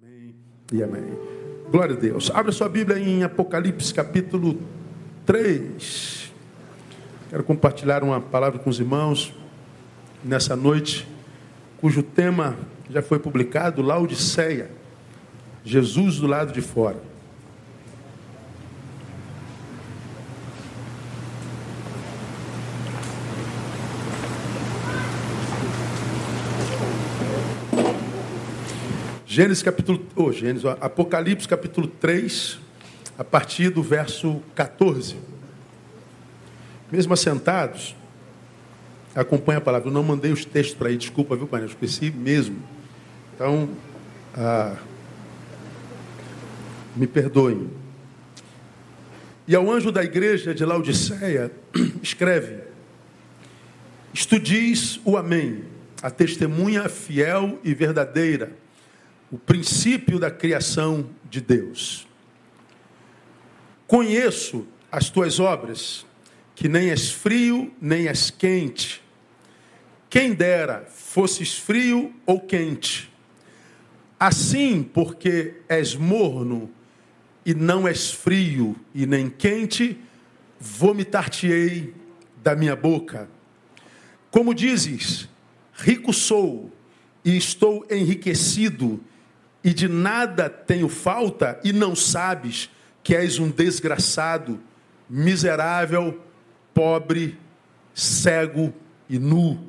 [0.00, 0.34] Amém
[0.72, 1.18] e amém.
[1.70, 2.30] Glória a Deus.
[2.30, 4.58] Abra sua Bíblia em Apocalipse capítulo
[5.26, 6.32] 3.
[7.28, 9.34] Quero compartilhar uma palavra com os irmãos
[10.24, 11.06] nessa noite,
[11.78, 12.56] cujo tema
[12.88, 14.70] já foi publicado, Laodiceia.
[15.62, 17.11] Jesus do lado de fora.
[29.32, 32.60] Gênesis capítulo, oh, Gênesis, Apocalipse capítulo 3,
[33.16, 35.16] a partir do verso 14.
[36.90, 37.96] Mesmo assentados,
[39.14, 39.88] acompanha a palavra.
[39.88, 41.62] Eu não mandei os textos para aí, desculpa, viu, pai?
[41.62, 42.58] Eu esqueci mesmo.
[43.34, 43.70] Então,
[44.36, 44.76] ah,
[46.94, 47.70] me perdoem.
[49.48, 51.50] E ao anjo da igreja de Laodiceia,
[52.02, 52.64] escreve:
[54.12, 55.64] Estudis o Amém,
[56.02, 58.60] a testemunha fiel e verdadeira
[59.32, 62.06] o princípio da criação de Deus.
[63.86, 66.04] Conheço as tuas obras,
[66.54, 69.02] que nem és frio, nem és quente.
[70.10, 73.10] Quem dera fosses frio ou quente.
[74.20, 76.70] Assim, porque és morno
[77.44, 79.98] e não és frio e nem quente,
[80.60, 81.94] vomitar-te-ei
[82.42, 83.30] da minha boca.
[84.30, 85.26] Como dizes,
[85.72, 86.70] rico sou
[87.24, 89.02] e estou enriquecido
[89.64, 92.68] e de nada tenho falta, e não sabes
[93.02, 94.60] que és um desgraçado,
[95.08, 96.20] miserável,
[96.74, 97.38] pobre,
[97.94, 98.72] cego
[99.08, 99.66] e nu.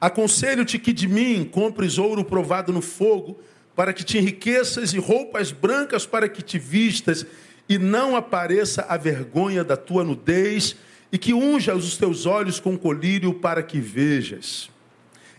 [0.00, 3.40] Aconselho-te que de mim compres ouro provado no fogo,
[3.74, 7.24] para que te enriqueças, e roupas brancas para que te vistas,
[7.68, 10.76] e não apareça a vergonha da tua nudez,
[11.10, 14.71] e que unja os teus olhos com colírio para que vejas.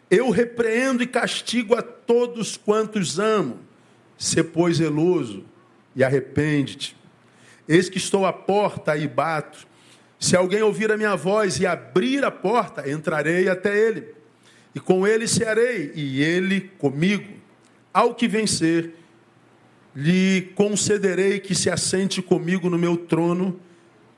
[0.09, 3.59] Eu repreendo e castigo a todos quantos amo.
[4.17, 5.43] Se pois zeloso
[5.95, 6.95] e arrepende-te.
[7.67, 9.67] Eis que estou à porta e bato.
[10.19, 14.08] Se alguém ouvir a minha voz e abrir a porta, entrarei até ele.
[14.75, 17.27] E com ele cearei, e ele comigo.
[17.93, 18.95] Ao que vencer,
[19.95, 23.59] lhe concederei que se assente comigo no meu trono,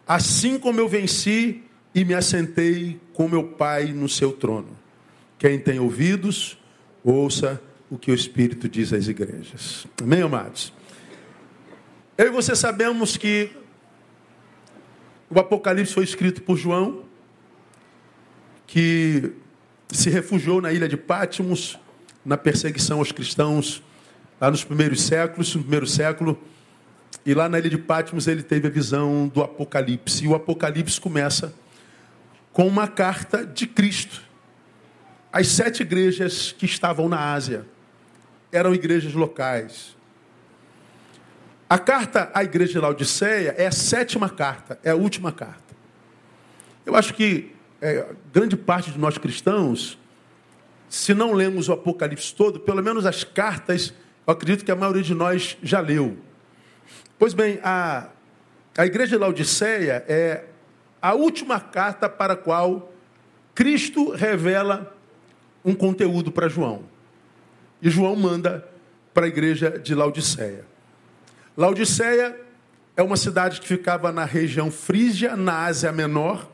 [0.08, 1.64] assim como eu venci
[1.94, 4.85] e me assentei com meu Pai no seu trono.
[5.46, 6.58] Quem tem ouvidos,
[7.04, 9.86] ouça o que o Espírito diz às igrejas.
[10.02, 10.74] Amém, amados?
[12.18, 13.52] Eu e você sabemos que
[15.30, 17.04] o Apocalipse foi escrito por João,
[18.66, 19.34] que
[19.92, 21.78] se refugiou na ilha de Pátimos,
[22.26, 23.84] na perseguição aos cristãos,
[24.42, 26.42] lá nos primeiros séculos, no primeiro século.
[27.24, 30.26] E lá na ilha de Pátimos ele teve a visão do Apocalipse.
[30.26, 31.54] E o Apocalipse começa
[32.52, 34.25] com uma carta de Cristo
[35.36, 37.66] as sete igrejas que estavam na Ásia
[38.54, 39.94] eram igrejas locais.
[41.70, 45.76] A carta à igreja de Laodiceia é a sétima carta, é a última carta.
[46.86, 50.00] Eu acho que é, grande parte de nós cristãos,
[50.88, 53.94] se não lemos o Apocalipse todo, pelo menos as cartas,
[54.26, 56.18] eu acredito que a maioria de nós já leu.
[57.20, 58.08] Pois bem, a,
[58.78, 60.46] a igreja de Laodiceia é
[61.02, 62.94] a última carta para a qual
[63.54, 64.95] Cristo revela
[65.66, 66.84] um conteúdo para João.
[67.82, 68.66] E João manda
[69.14, 70.66] para a igreja de Laodiceia.
[71.58, 72.40] Laodiceia
[72.96, 76.50] é uma cidade que ficava na região frígia, na Ásia Menor,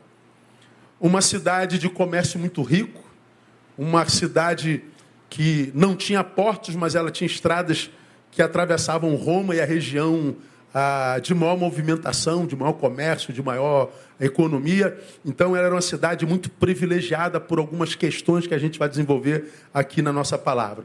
[1.00, 3.02] uma cidade de comércio muito rico,
[3.76, 4.82] uma cidade
[5.28, 7.90] que não tinha portos, mas ela tinha estradas
[8.30, 10.36] que atravessavam Roma e a região
[10.72, 13.90] ah, de maior movimentação, de maior comércio, de maior
[14.24, 14.98] economia.
[15.24, 19.52] Então, ela era uma cidade muito privilegiada por algumas questões que a gente vai desenvolver
[19.74, 20.84] aqui na nossa palavra.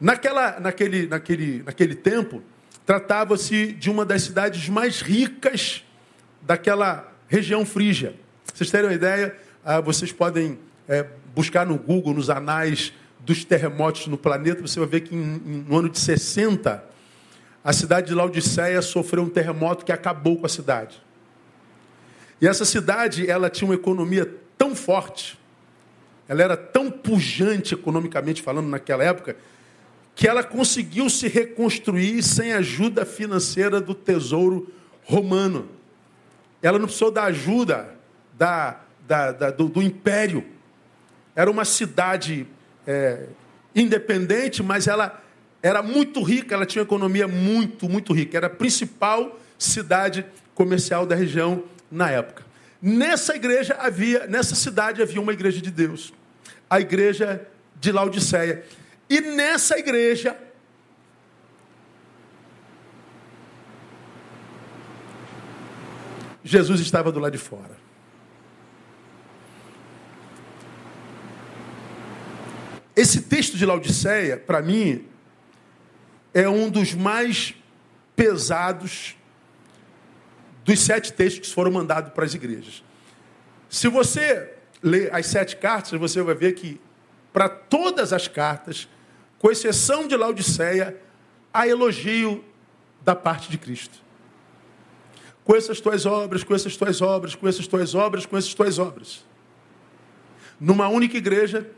[0.00, 2.42] Naquela, naquele, naquele, naquele tempo,
[2.84, 5.84] tratava-se de uma das cidades mais ricas
[6.42, 8.14] daquela região frígia.
[8.52, 9.34] Vocês terem uma ideia,
[9.64, 14.88] ah, vocês podem é, buscar no Google, nos anais dos terremotos no planeta, você vai
[14.88, 16.84] ver que no ano de 60,
[17.64, 21.02] a cidade de Laodiceia sofreu um terremoto que acabou com a cidade.
[22.40, 25.38] E essa cidade, ela tinha uma economia tão forte,
[26.28, 29.36] ela era tão pujante economicamente falando naquela época,
[30.14, 34.72] que ela conseguiu se reconstruir sem ajuda financeira do tesouro
[35.04, 35.68] romano.
[36.62, 37.94] Ela não precisou da ajuda
[38.36, 40.44] da, da, da do, do, império.
[41.34, 42.46] Era uma cidade
[42.86, 43.26] é,
[43.74, 45.22] independente, mas ela
[45.62, 48.38] era muito rica, ela tinha uma economia muito, muito rica.
[48.38, 50.24] Era a principal cidade
[50.54, 52.44] comercial da região na época.
[52.80, 56.12] Nessa igreja havia, nessa cidade havia uma igreja de Deus,
[56.68, 57.46] a igreja
[57.80, 58.64] de Laodiceia.
[59.08, 60.36] E nessa igreja
[66.46, 67.76] Jesus estava do lado de fora.
[72.94, 75.04] Esse texto de Laodiceia, para mim,
[76.32, 77.52] é um dos mais
[78.14, 79.16] pesados
[80.66, 82.82] dos sete textos que foram mandados para as igrejas.
[83.70, 84.52] Se você
[84.82, 86.80] ler as sete cartas, você vai ver que
[87.32, 88.88] para todas as cartas,
[89.38, 91.00] com exceção de Laodiceia,
[91.54, 92.44] há elogio
[93.04, 93.98] da parte de Cristo.
[95.44, 98.80] Com essas tuas obras, com essas tuas obras, com essas tuas obras, com essas tuas
[98.80, 99.24] obras.
[100.58, 101.70] Numa única igreja,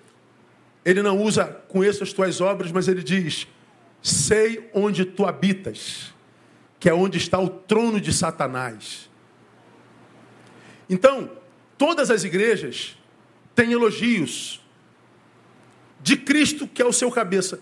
[0.82, 3.46] ele não usa com essas tuas obras, mas ele diz:
[4.00, 6.14] Sei onde tu habitas,
[6.78, 9.10] que é onde está o trono de Satanás.
[10.88, 11.30] Então,
[11.76, 12.96] todas as igrejas
[13.54, 14.60] têm elogios
[16.00, 17.60] de Cristo, que é o seu cabeça.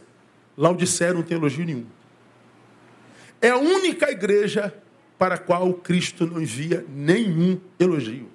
[0.56, 1.86] Laodiceia não tem elogio nenhum.
[3.40, 4.74] É a única igreja
[5.18, 8.28] para a qual Cristo não envia nenhum elogio.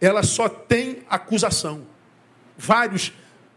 [0.00, 1.86] Ela só tem acusação.
[2.56, 3.12] Vários,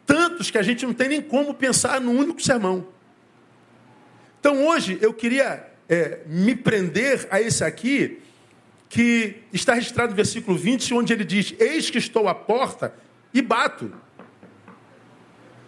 [0.05, 2.87] tantos que a gente não tem nem como pensar num único sermão.
[4.47, 8.21] Então hoje eu queria é, me prender a esse aqui,
[8.87, 12.93] que está registrado no versículo 20, onde ele diz: Eis que estou à porta
[13.33, 13.91] e bato.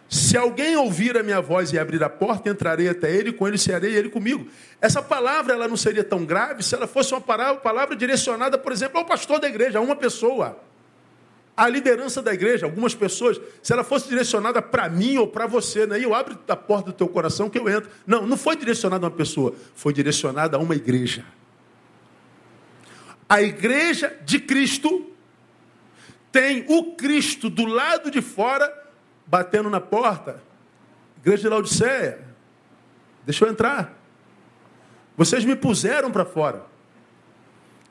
[0.07, 3.57] Se alguém ouvir a minha voz e abrir a porta, entrarei até ele, com ele
[3.57, 4.47] serei ele comigo.
[4.79, 8.71] Essa palavra ela não seria tão grave se ela fosse uma palavra, palavra direcionada, por
[8.71, 10.57] exemplo, ao pastor da igreja, a uma pessoa.
[11.59, 15.85] A liderança da igreja, algumas pessoas, se ela fosse direcionada para mim ou para você,
[15.85, 15.99] né?
[16.01, 17.89] eu abro a porta do teu coração que eu entro.
[18.07, 21.25] Não, não foi direcionada a uma pessoa, foi direcionada a uma igreja.
[23.27, 25.11] A igreja de Cristo
[26.31, 28.73] tem o Cristo do lado de fora
[29.27, 30.41] batendo na porta.
[31.17, 32.21] Igreja de Laodiceia,
[33.25, 33.99] deixa eu entrar.
[35.17, 36.63] Vocês me puseram para fora.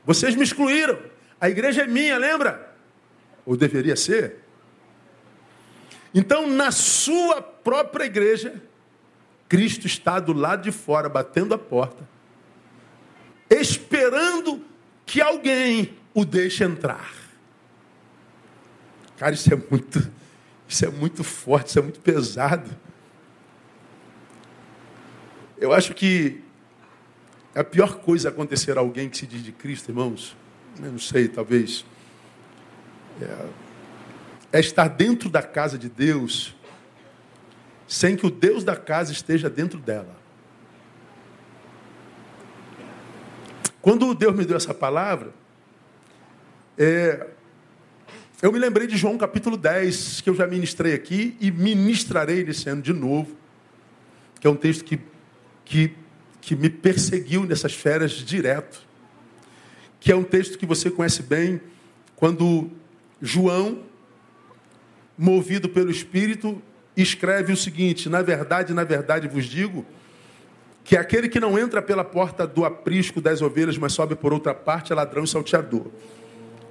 [0.07, 0.99] Vocês me excluíram.
[1.39, 2.68] A igreja é minha, lembra?
[3.49, 4.41] Ou deveria ser?
[6.13, 8.63] Então, na sua própria igreja,
[9.49, 12.07] Cristo está do lado de fora, batendo a porta,
[13.49, 14.63] esperando
[15.07, 17.11] que alguém o deixe entrar.
[19.17, 20.13] Cara, isso é muito,
[20.69, 22.71] isso é muito forte, isso é muito pesado.
[25.57, 26.43] Eu acho que
[27.55, 30.37] a pior coisa acontecer a alguém que se diz de Cristo, irmãos,
[30.83, 31.87] eu não sei, talvez,
[33.25, 36.55] é, é estar dentro da casa de Deus
[37.87, 40.15] sem que o Deus da casa esteja dentro dela.
[43.81, 45.33] Quando Deus me deu essa palavra,
[46.77, 47.29] é,
[48.43, 52.69] eu me lembrei de João capítulo 10, que eu já ministrei aqui e ministrarei nesse
[52.69, 53.35] ano de novo,
[54.39, 55.01] que é um texto que,
[55.65, 55.95] que,
[56.41, 58.87] que me perseguiu nessas férias direto.
[59.99, 61.61] Que é um texto que você conhece bem,
[62.15, 62.71] quando
[63.21, 63.81] João,
[65.17, 66.61] movido pelo Espírito,
[66.97, 69.85] escreve o seguinte: Na verdade, na verdade vos digo,
[70.85, 74.55] que aquele que não entra pela porta do aprisco das ovelhas, mas sobe por outra
[74.55, 75.87] parte, é ladrão e salteador.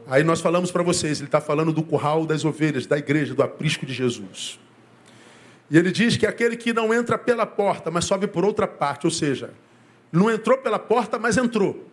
[0.08, 3.44] Aí nós falamos para vocês, ele está falando do curral das ovelhas, da igreja, do
[3.44, 4.60] aprisco de Jesus.
[5.70, 9.06] E ele diz que aquele que não entra pela porta, mas sobe por outra parte,
[9.06, 9.54] ou seja,
[10.12, 11.86] não entrou pela porta, mas entrou.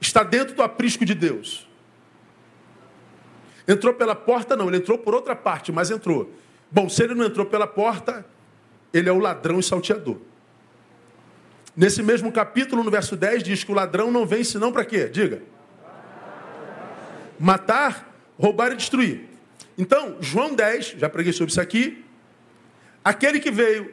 [0.00, 1.68] Está dentro do aprisco de Deus.
[3.66, 6.32] Entrou pela porta, não, ele entrou por outra parte, mas entrou.
[6.70, 8.24] Bom, se ele não entrou pela porta,
[8.92, 10.18] ele é o ladrão e salteador.
[11.76, 15.08] Nesse mesmo capítulo, no verso 10, diz que o ladrão não vem senão para quê?
[15.08, 15.42] Diga
[17.42, 19.28] matar, roubar e destruir.
[19.76, 22.04] Então, João 10, já preguei sobre isso aqui.
[23.04, 23.92] Aquele que veio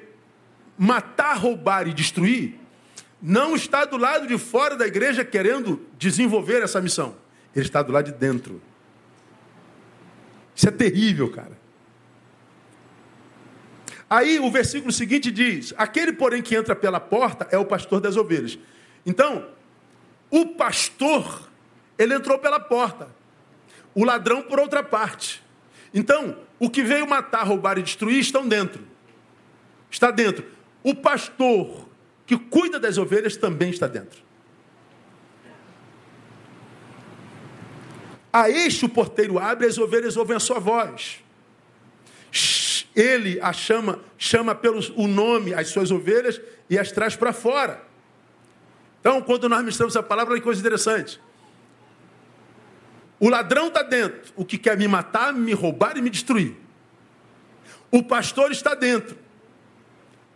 [0.78, 2.60] matar, roubar e destruir,
[3.20, 7.16] não está do lado de fora da igreja querendo desenvolver essa missão.
[7.56, 8.62] Ele está do lado de dentro.
[10.60, 11.58] Isso é terrível, cara.
[14.10, 18.18] Aí o versículo seguinte diz: Aquele, porém, que entra pela porta é o pastor das
[18.18, 18.60] ovelhas.
[19.06, 19.48] Então,
[20.30, 21.50] o pastor,
[21.98, 23.08] ele entrou pela porta
[23.96, 25.42] o ladrão por outra parte.
[25.94, 28.86] Então, o que veio matar, roubar e destruir estão dentro.
[29.90, 30.44] Está dentro.
[30.84, 31.88] O pastor
[32.26, 34.22] que cuida das ovelhas também está dentro.
[38.32, 41.20] A este o porteiro abre, as ovelhas ouvem a sua voz.
[42.96, 47.84] Ele a chama, chama pelo o nome as suas ovelhas e as traz para fora.
[49.00, 51.20] Então, quando nós ministramos a palavra, é coisa interessante.
[53.20, 56.56] O ladrão está dentro, o que quer me matar, me roubar e me destruir.
[57.92, 59.18] O pastor está dentro,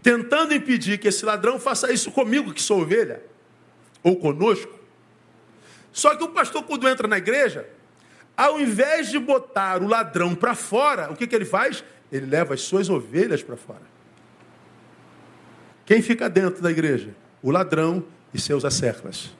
[0.01, 3.21] tentando impedir que esse ladrão faça isso comigo, que sou ovelha.
[4.03, 4.77] ou conosco.
[5.91, 7.69] Só que o pastor, quando entra na igreja,
[8.35, 11.83] ao invés de botar o ladrão para fora, o que, que ele faz?
[12.11, 13.93] Ele leva as suas ovelhas para fora.
[15.85, 17.15] Quem fica dentro da igreja?
[17.41, 19.31] O ladrão e seus acerclas.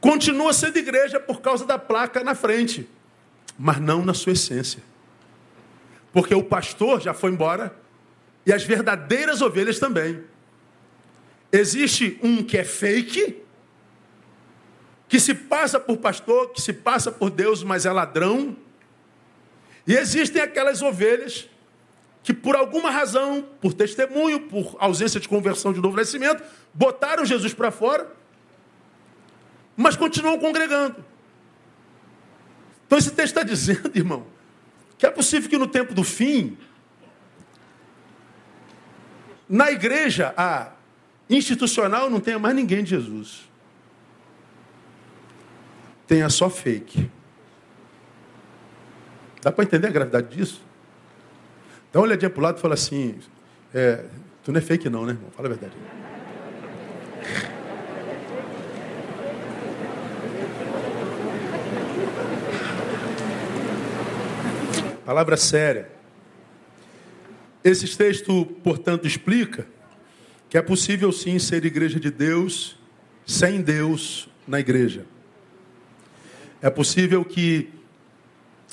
[0.00, 2.88] Continua sendo igreja por causa da placa na frente,
[3.58, 4.82] mas não na sua essência.
[6.12, 7.74] Porque o pastor já foi embora
[8.46, 10.24] e as verdadeiras ovelhas também.
[11.52, 13.39] Existe um que é fake,
[15.10, 18.56] que se passa por pastor, que se passa por Deus, mas é ladrão.
[19.84, 21.48] E existem aquelas ovelhas
[22.22, 27.52] que, por alguma razão, por testemunho, por ausência de conversão de novo nascimento, botaram Jesus
[27.52, 28.08] para fora,
[29.76, 31.04] mas continuam congregando.
[32.86, 34.24] Então esse texto está dizendo, irmão,
[34.96, 36.56] que é possível que no tempo do fim,
[39.48, 40.70] na igreja a
[41.28, 43.49] institucional não tenha mais ninguém de Jesus
[46.10, 47.08] tenha só fake.
[49.40, 50.60] Dá para entender a gravidade disso?
[51.92, 53.16] Dá uma olhadinha para o lado e fala assim:
[53.72, 54.06] é,
[54.42, 55.30] Tu não é fake, não, né, irmão?
[55.30, 55.72] Fala a verdade.
[65.06, 65.92] Palavra séria.
[67.62, 69.64] Esse texto, portanto, explica
[70.48, 72.76] que é possível sim ser igreja de Deus
[73.24, 75.06] sem Deus na igreja.
[76.62, 77.70] É possível que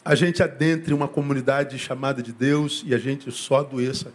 [0.03, 4.12] a gente adentre uma comunidade chamada de Deus e a gente só adoeça,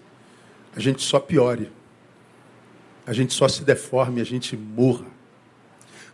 [0.75, 1.71] a gente só piore,
[3.07, 5.07] a gente só se deforme, a gente morra.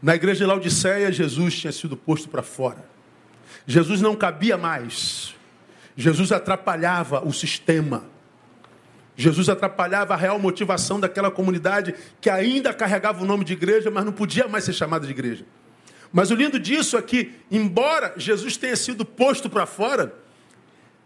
[0.00, 2.84] Na igreja de Laodiceia, Jesus tinha sido posto para fora.
[3.66, 5.34] Jesus não cabia mais.
[5.96, 8.04] Jesus atrapalhava o sistema.
[9.16, 14.04] Jesus atrapalhava a real motivação daquela comunidade que ainda carregava o nome de igreja, mas
[14.04, 15.44] não podia mais ser chamada de igreja.
[16.12, 20.14] Mas o lindo disso é que, embora Jesus tenha sido posto para fora,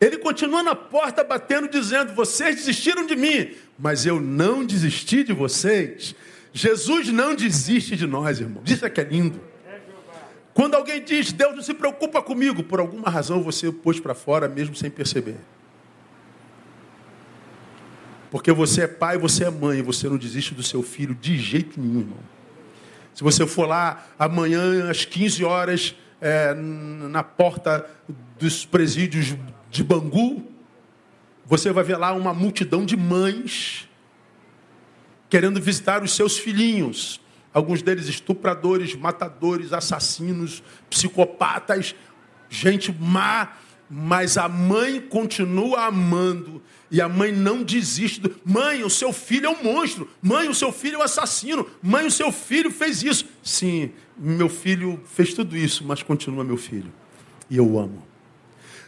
[0.01, 5.33] ele continua na porta batendo, dizendo: Vocês desistiram de mim, mas eu não desisti de
[5.33, 6.15] vocês.
[6.53, 8.63] Jesus não desiste de nós, irmão.
[8.67, 9.41] Isso é que é lindo.
[10.55, 14.49] Quando alguém diz, Deus não se preocupa comigo, por alguma razão você pôs para fora
[14.49, 15.37] mesmo sem perceber.
[18.31, 21.81] Porque você é pai, você é mãe, você não desiste do seu filho de jeito
[21.81, 22.19] nenhum, irmão.
[23.15, 27.89] Se você for lá amanhã, às 15 horas, é, na porta
[28.39, 29.37] dos presídios
[29.71, 30.47] de Bangu,
[31.45, 33.89] você vai ver lá uma multidão de mães
[35.29, 37.21] querendo visitar os seus filhinhos.
[37.53, 41.95] Alguns deles estupradores, matadores, assassinos, psicopatas,
[42.49, 43.53] gente má,
[43.95, 48.23] mas a mãe continua amando e a mãe não desiste.
[48.23, 48.35] Do...
[48.43, 50.09] Mãe, o seu filho é um monstro.
[50.23, 51.69] Mãe, o seu filho é um assassino.
[51.83, 53.27] Mãe, o seu filho fez isso.
[53.43, 56.91] Sim, meu filho fez tudo isso, mas continua meu filho.
[57.51, 58.03] E eu amo.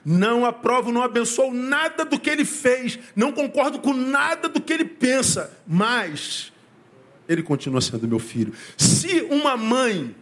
[0.02, 2.99] Não aprovo, não abençoo nada do que ele fez.
[3.14, 5.54] Não concordo com nada do que ele pensa.
[5.66, 6.50] Mas
[7.28, 8.54] ele continua sendo meu filho.
[8.78, 10.16] Se uma mãe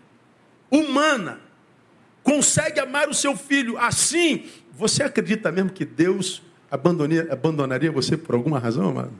[0.69, 1.41] humana
[2.23, 8.59] consegue amar o seu filho assim, você acredita mesmo que Deus abandonaria, você por alguma
[8.59, 9.12] razão, amado?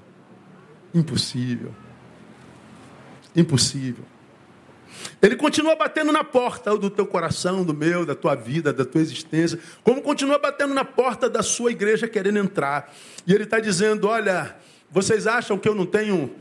[0.95, 1.75] Impossível.
[3.37, 4.05] Impossível.
[5.21, 9.01] Ele continua batendo na porta do teu coração, do meu, da tua vida, da tua
[9.01, 12.93] existência, como continua batendo na porta da sua igreja querendo entrar.
[13.27, 14.57] E ele está dizendo: Olha,
[14.91, 16.35] vocês acham que eu não tenho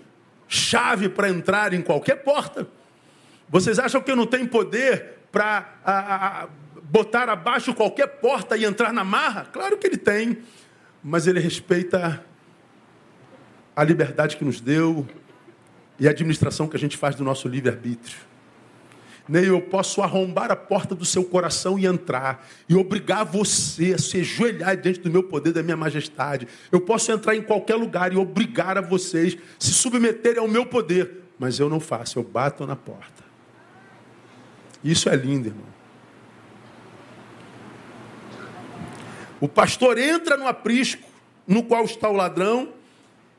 [0.47, 2.67] chave para entrar em qualquer porta?
[3.47, 6.47] Vocês acham que eu não tenho poder para
[6.91, 9.45] botar abaixo qualquer porta e entrar na marra?
[9.51, 10.37] Claro que ele tem
[11.03, 12.23] mas ele respeita
[13.75, 15.07] a liberdade que nos deu
[15.99, 18.17] e a administração que a gente faz do nosso livre-arbítrio.
[19.27, 23.97] Nem eu posso arrombar a porta do seu coração e entrar, e obrigar você a
[23.97, 26.47] se ajoelhar diante do meu poder, da minha majestade.
[26.71, 31.23] Eu posso entrar em qualquer lugar e obrigar a vocês se submeterem ao meu poder,
[31.39, 33.23] mas eu não faço, eu bato na porta.
[34.83, 35.70] Isso é lindo, irmão.
[39.41, 41.09] O pastor entra no aprisco
[41.47, 42.71] no qual está o ladrão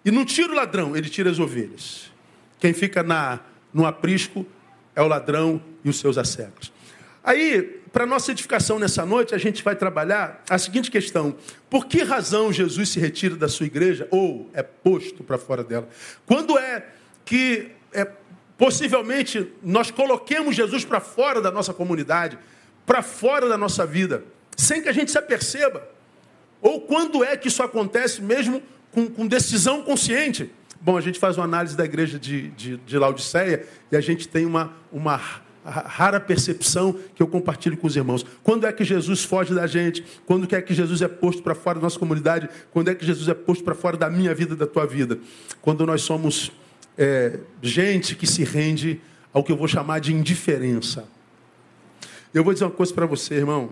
[0.04, 2.10] e não tira o ladrão, ele tira as ovelhas.
[2.58, 3.38] Quem fica na,
[3.72, 4.44] no aprisco
[4.94, 6.72] é o ladrão e os seus assecos.
[7.22, 11.36] Aí, para nossa edificação nessa noite, a gente vai trabalhar a seguinte questão:
[11.70, 15.88] por que razão Jesus se retira da sua igreja ou é posto para fora dela?
[16.26, 16.84] Quando é
[17.24, 18.10] que é,
[18.58, 22.36] possivelmente nós coloquemos Jesus para fora da nossa comunidade,
[22.84, 24.24] para fora da nossa vida?
[24.62, 25.86] Sem que a gente se aperceba?
[26.60, 30.50] Ou quando é que isso acontece mesmo com, com decisão consciente?
[30.80, 34.28] Bom, a gente faz uma análise da igreja de, de, de Laodiceia e a gente
[34.28, 35.20] tem uma, uma
[35.64, 38.26] rara percepção que eu compartilho com os irmãos.
[38.42, 40.04] Quando é que Jesus foge da gente?
[40.26, 42.48] Quando é que Jesus é posto para fora da nossa comunidade?
[42.72, 45.18] Quando é que Jesus é posto para fora da minha vida, da tua vida?
[45.60, 46.50] Quando nós somos
[46.98, 49.00] é, gente que se rende
[49.32, 51.08] ao que eu vou chamar de indiferença.
[52.34, 53.70] Eu vou dizer uma coisa para você, irmão.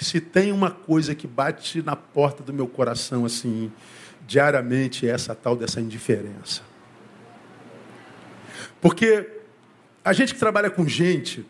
[0.00, 3.70] Se tem uma coisa que bate na porta do meu coração assim,
[4.26, 6.62] diariamente, é essa tal dessa indiferença.
[8.80, 9.28] Porque
[10.02, 11.44] a gente que trabalha com gente,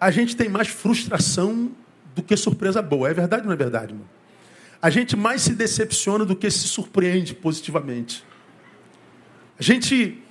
[0.00, 1.72] a gente tem mais frustração
[2.14, 3.10] do que surpresa boa.
[3.10, 4.08] É verdade ou não é verdade, irmão?
[4.80, 8.24] A gente mais se decepciona do que se surpreende positivamente.
[9.58, 10.22] A gente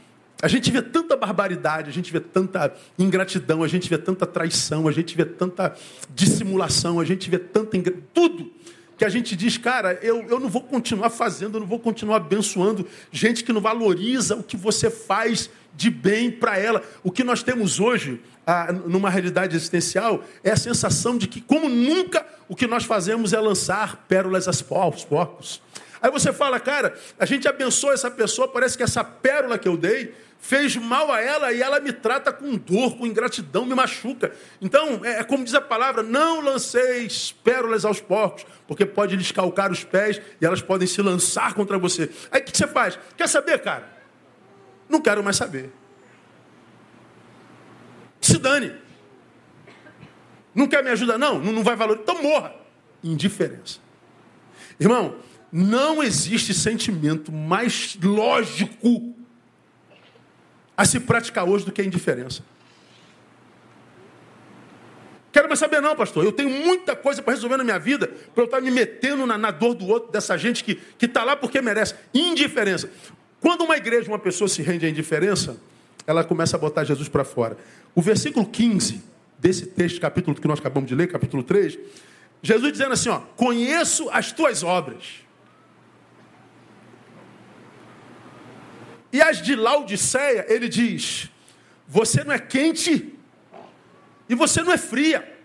[0.42, 4.88] a gente vê tanta barbaridade, a gente vê tanta ingratidão, a gente vê tanta traição,
[4.88, 5.76] a gente vê tanta
[6.14, 7.94] dissimulação, a gente vê tanta ingr...
[8.14, 8.52] tudo
[8.98, 12.18] que a gente diz, cara, eu, eu não vou continuar fazendo, eu não vou continuar
[12.18, 16.84] abençoando gente que não valoriza o que você faz de bem para ela.
[17.02, 21.70] O que nós temos hoje, ah, numa realidade existencial, é a sensação de que, como
[21.70, 25.62] nunca, o que nós fazemos é lançar pérolas aos porcos.
[26.02, 29.78] Aí você fala, cara, a gente abençoa essa pessoa, parece que essa pérola que eu
[29.78, 34.34] dei fez mal a ela e ela me trata com dor, com ingratidão, me machuca.
[34.62, 39.32] Então, é, é como diz a palavra: não lanceis pérolas aos porcos, porque pode lhes
[39.32, 42.10] calcar os pés e elas podem se lançar contra você.
[42.32, 42.98] Aí o que você faz?
[43.16, 43.88] Quer saber, cara?
[44.88, 45.72] Não quero mais saber.
[48.22, 48.74] Se dane.
[50.56, 51.40] Não quer me ajudar, não?
[51.40, 52.04] Não vai valorizar.
[52.04, 52.56] Então morra.
[53.04, 53.80] Indiferença.
[54.80, 55.16] Irmão,
[55.52, 59.16] não existe sentimento mais lógico
[60.80, 62.42] a se praticar hoje do que a indiferença.
[65.30, 66.24] Quero mais saber, não, pastor.
[66.24, 69.38] Eu tenho muita coisa para resolver na minha vida, para eu estar me metendo na,
[69.38, 71.96] na, dor do outro, dessa gente que está lá porque merece.
[72.14, 72.90] Indiferença.
[73.42, 75.58] Quando uma igreja, uma pessoa se rende à indiferença,
[76.08, 77.58] ela começa a botar Jesus para fora.
[77.94, 79.04] O versículo 15
[79.38, 81.78] desse texto, capítulo que nós acabamos de ler, capítulo 3,
[82.42, 85.28] Jesus dizendo assim: ó, conheço as tuas obras.
[89.12, 91.30] E as de Laodiceia, ele diz:
[91.88, 93.18] Você não é quente
[94.28, 95.38] e você não é fria.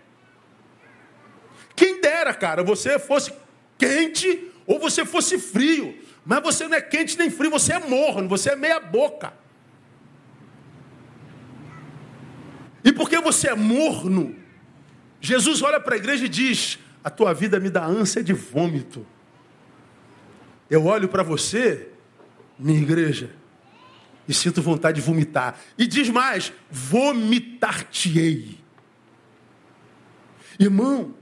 [1.75, 3.33] Quem dera, cara, você fosse
[3.77, 5.97] quente ou você fosse frio.
[6.25, 9.33] Mas você não é quente nem frio, você é morno, você é meia boca.
[12.83, 14.35] E porque você é morno,
[15.19, 19.05] Jesus olha para a igreja e diz: A tua vida me dá ânsia de vômito.
[20.69, 21.89] Eu olho para você,
[22.57, 23.31] minha igreja,
[24.27, 25.59] e sinto vontade de vomitar.
[25.77, 28.57] E diz mais: vomitar-te-ei.
[30.59, 31.13] Irmão,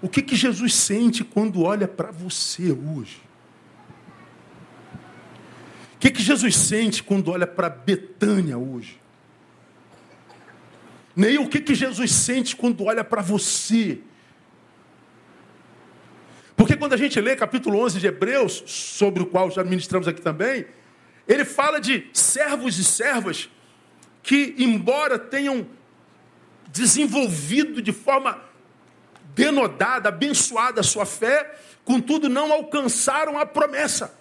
[0.00, 3.20] o que, que Jesus sente quando olha para você hoje?
[5.94, 9.00] O que, que Jesus sente quando olha para Betânia hoje?
[11.14, 14.00] Nem o que, que Jesus sente quando olha para você?
[16.82, 20.66] Quando a gente lê capítulo 11 de Hebreus, sobre o qual já ministramos aqui também,
[21.28, 23.48] ele fala de servos e servas
[24.20, 25.64] que, embora tenham
[26.72, 28.42] desenvolvido de forma
[29.32, 34.18] denodada, abençoada a sua fé, contudo não alcançaram a promessa.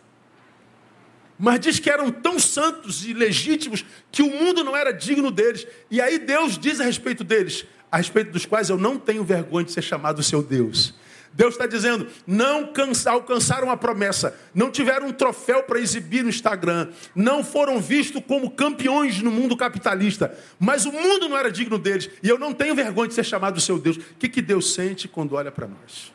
[1.39, 5.65] Mas diz que eram tão santos e legítimos que o mundo não era digno deles.
[5.89, 9.65] E aí Deus diz a respeito deles, a respeito dos quais eu não tenho vergonha
[9.65, 11.00] de ser chamado seu Deus.
[11.33, 12.71] Deus está dizendo: não
[13.05, 18.51] alcançaram a promessa, não tiveram um troféu para exibir no Instagram, não foram vistos como
[18.51, 22.75] campeões no mundo capitalista, mas o mundo não era digno deles, e eu não tenho
[22.75, 23.97] vergonha de ser chamado seu Deus.
[23.97, 26.11] O que, que Deus sente quando olha para nós?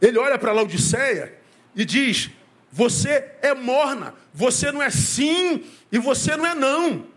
[0.00, 1.38] Ele olha para Laodiceia
[1.76, 2.30] e diz:
[2.72, 7.11] Você é morna, você não é sim e você não é não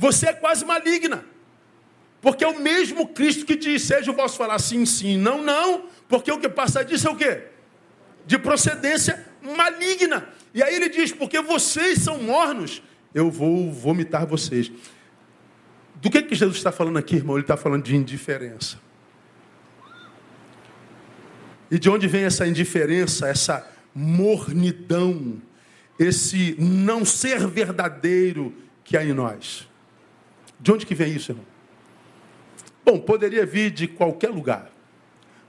[0.00, 1.22] você é quase maligna.
[2.22, 5.84] Porque é o mesmo Cristo que diz, seja o vosso falar sim, sim, não, não,
[6.08, 7.42] porque o que passa disso é o quê?
[8.26, 10.26] De procedência maligna.
[10.54, 12.82] E aí ele diz, porque vocês são mornos,
[13.14, 14.72] eu vou vomitar vocês.
[15.96, 17.36] Do que, que Jesus está falando aqui, irmão?
[17.36, 18.78] Ele está falando de indiferença.
[21.70, 25.42] E de onde vem essa indiferença, essa mornidão,
[25.98, 29.69] esse não ser verdadeiro que há em nós?
[30.60, 31.46] De onde que vem isso, irmão?
[32.84, 34.70] Bom, poderia vir de qualquer lugar.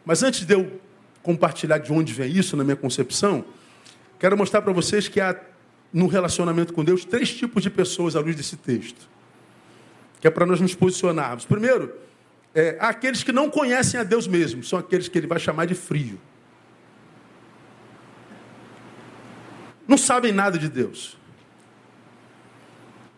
[0.06, 0.80] Mas antes de eu
[1.22, 3.46] compartilhar de onde vem isso na minha concepção,
[4.20, 5.40] quero mostrar para vocês que há
[5.94, 9.10] no relacionamento com Deus três tipos de pessoas à luz desse texto.
[10.20, 11.46] Que é para nós nos posicionarmos.
[11.46, 11.94] Primeiro,
[12.54, 15.76] é, aqueles que não conhecem a Deus mesmo, são aqueles que ele vai chamar de
[15.76, 16.20] frio.
[19.88, 21.18] Não sabem nada de Deus.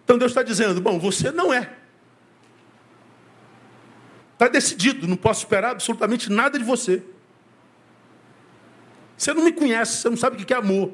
[0.03, 1.83] Então Deus está dizendo: bom, você não é.
[4.43, 7.01] Está decidido, não posso esperar absolutamente nada de você.
[9.17, 10.91] Você não me conhece, você não sabe o que é amor.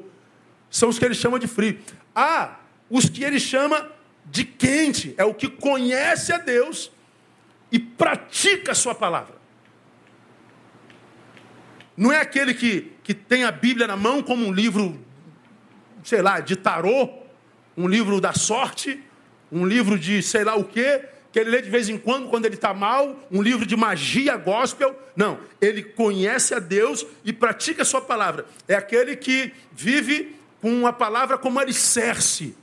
[0.70, 1.80] São os que ele chama de frio.
[2.14, 3.90] Ah, os que ele chama
[4.24, 6.92] de quente, é o que conhece a Deus
[7.72, 9.34] e pratica a sua palavra.
[11.96, 14.96] Não é aquele que, que tem a Bíblia na mão como um livro,
[16.04, 17.10] sei lá, de tarô,
[17.76, 19.02] um livro da sorte,
[19.50, 22.46] um livro de sei lá o quê, que ele lê de vez em quando, quando
[22.46, 24.98] ele está mal, um livro de magia gospel.
[25.14, 28.46] Não, ele conhece a Deus e pratica a sua palavra.
[28.66, 32.56] É aquele que vive com a palavra como alicerce.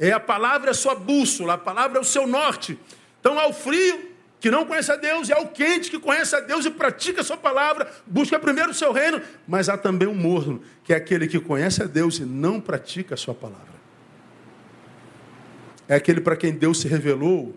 [0.00, 2.78] É a palavra é a sua bússola, a palavra é o seu norte.
[3.20, 6.64] Então, ao frio, que não conhece a Deus, e ao quente, que conhece a Deus
[6.64, 10.62] e pratica a sua palavra, busca primeiro o seu reino, mas há também o morno,
[10.84, 13.66] que é aquele que conhece a Deus e não pratica a sua palavra.
[15.88, 17.56] É aquele para quem Deus se revelou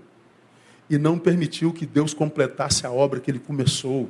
[0.92, 4.10] e não permitiu que Deus completasse a obra que ele começou,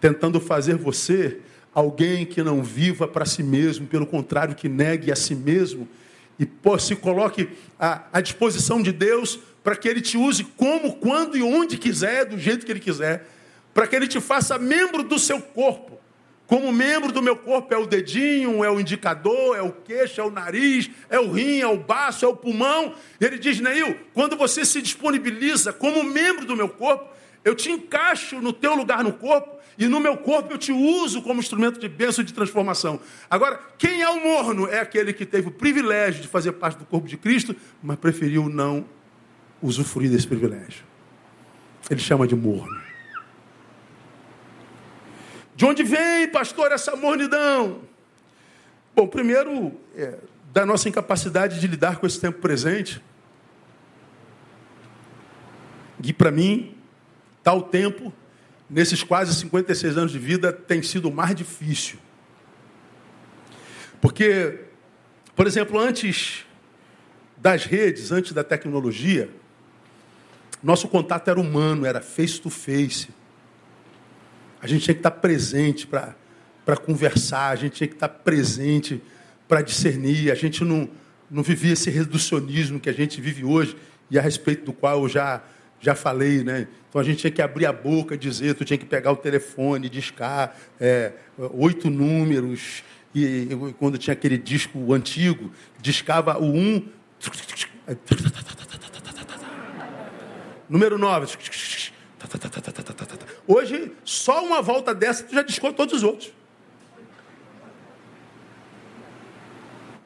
[0.00, 1.40] tentando fazer você
[1.74, 5.86] alguém que não viva para si mesmo, pelo contrário, que negue a si mesmo
[6.38, 10.96] e pô, se coloque à, à disposição de Deus para que Ele te use como,
[10.96, 13.26] quando e onde quiser, do jeito que Ele quiser,
[13.74, 15.95] para que Ele te faça membro do seu corpo.
[16.46, 20.24] Como membro do meu corpo é o dedinho, é o indicador, é o queixo, é
[20.24, 22.94] o nariz, é o rim, é o baço, é o pulmão.
[23.20, 27.12] Ele diz, Neil, quando você se disponibiliza como membro do meu corpo,
[27.44, 31.20] eu te encaixo no teu lugar no corpo e no meu corpo eu te uso
[31.20, 33.00] como instrumento de bênção e de transformação.
[33.28, 34.68] Agora, quem é o morno?
[34.68, 38.48] É aquele que teve o privilégio de fazer parte do corpo de Cristo, mas preferiu
[38.48, 38.86] não
[39.60, 40.84] usufruir desse privilégio.
[41.90, 42.85] Ele chama de morno.
[45.56, 47.80] De onde vem, pastor, essa mornidão?
[48.94, 50.18] Bom, primeiro, é,
[50.52, 53.02] da nossa incapacidade de lidar com esse tempo presente.
[56.04, 56.76] E para mim,
[57.46, 58.12] Tal tempo,
[58.68, 61.96] nesses quase 56 anos de vida, tem sido o mais difícil.
[64.00, 64.64] Porque,
[65.36, 66.44] por exemplo, antes
[67.36, 69.30] das redes, antes da tecnologia,
[70.60, 73.10] nosso contato era humano, era face to face.
[74.60, 79.02] A gente tinha que estar presente para conversar, a gente tinha que estar presente
[79.46, 80.30] para discernir.
[80.30, 80.88] A gente não,
[81.30, 83.76] não vivia esse reducionismo que a gente vive hoje
[84.10, 85.42] e a respeito do qual eu já
[85.80, 86.66] já falei, né?
[86.88, 89.88] Então a gente tinha que abrir a boca, dizer, tu tinha que pegar o telefone,
[89.88, 91.12] discar é,
[91.52, 92.82] oito números.
[93.14, 96.88] E, e, quando tinha aquele disco antigo, discava o um.
[100.68, 101.26] Número nove.
[103.46, 106.32] Hoje, só uma volta dessa, tu já discou todos os outros.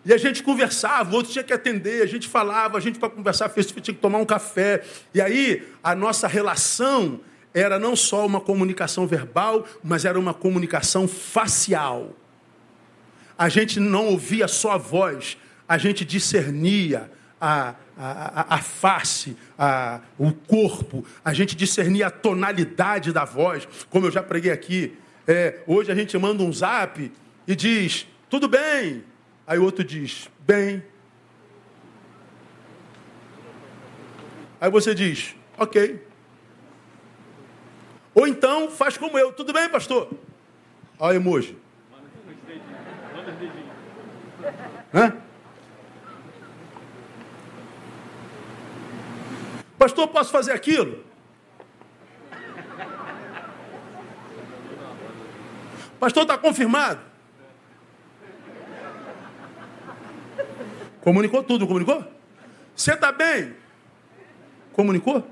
[0.05, 3.11] E a gente conversava, o outro tinha que atender, a gente falava, a gente para
[3.11, 4.83] conversar fez, tinha que tomar um café.
[5.14, 7.20] E aí a nossa relação
[7.53, 12.14] era não só uma comunicação verbal, mas era uma comunicação facial.
[13.37, 15.37] A gente não ouvia só a voz,
[15.68, 23.12] a gente discernia a, a, a, face, a, o corpo, a gente discernia a tonalidade
[23.12, 24.96] da voz, como eu já preguei aqui.
[25.26, 27.12] É, hoje a gente manda um zap
[27.46, 29.04] e diz: tudo bem,
[29.50, 30.80] Aí o outro diz, bem.
[34.60, 36.06] Aí você diz, ok.
[38.14, 40.08] Ou então faz como eu, tudo bem, pastor?
[41.00, 41.56] Olha o emoji.
[49.80, 51.02] Pastor, posso fazer aquilo?
[55.98, 57.00] Pastor, está confirmado?
[61.00, 62.04] Comunicou tudo, comunicou?
[62.76, 63.56] Você está bem?
[64.74, 65.26] Comunicou?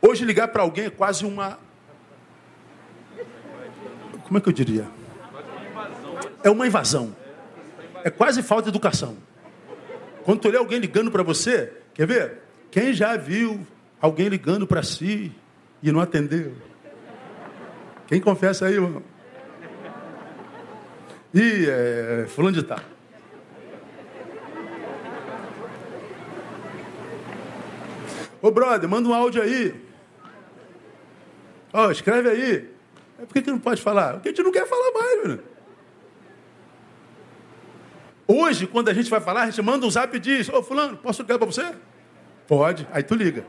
[0.00, 1.58] Hoje ligar para alguém é quase uma.
[4.24, 5.05] Como é que eu diria?
[6.46, 7.12] É uma invasão.
[8.04, 9.16] É quase falta de educação.
[10.22, 12.38] Quando tu lê alguém ligando para você, quer ver?
[12.70, 13.66] Quem já viu
[14.00, 15.32] alguém ligando para si
[15.82, 16.54] e não atendeu?
[18.06, 19.02] Quem confessa aí, irmão?
[21.34, 22.78] Ih, é, fulano de tal.
[28.40, 29.74] Ô, brother, manda um áudio aí.
[31.72, 32.70] Ó, oh, escreve aí.
[33.18, 34.12] É, por que, que não pode falar?
[34.12, 35.55] Porque a gente não quer falar mais, mano.
[38.28, 40.96] Hoje, quando a gente vai falar, a gente manda um zap e diz: Ô Fulano,
[40.96, 41.74] posso ligar para você?
[42.48, 43.44] Pode, aí tu liga.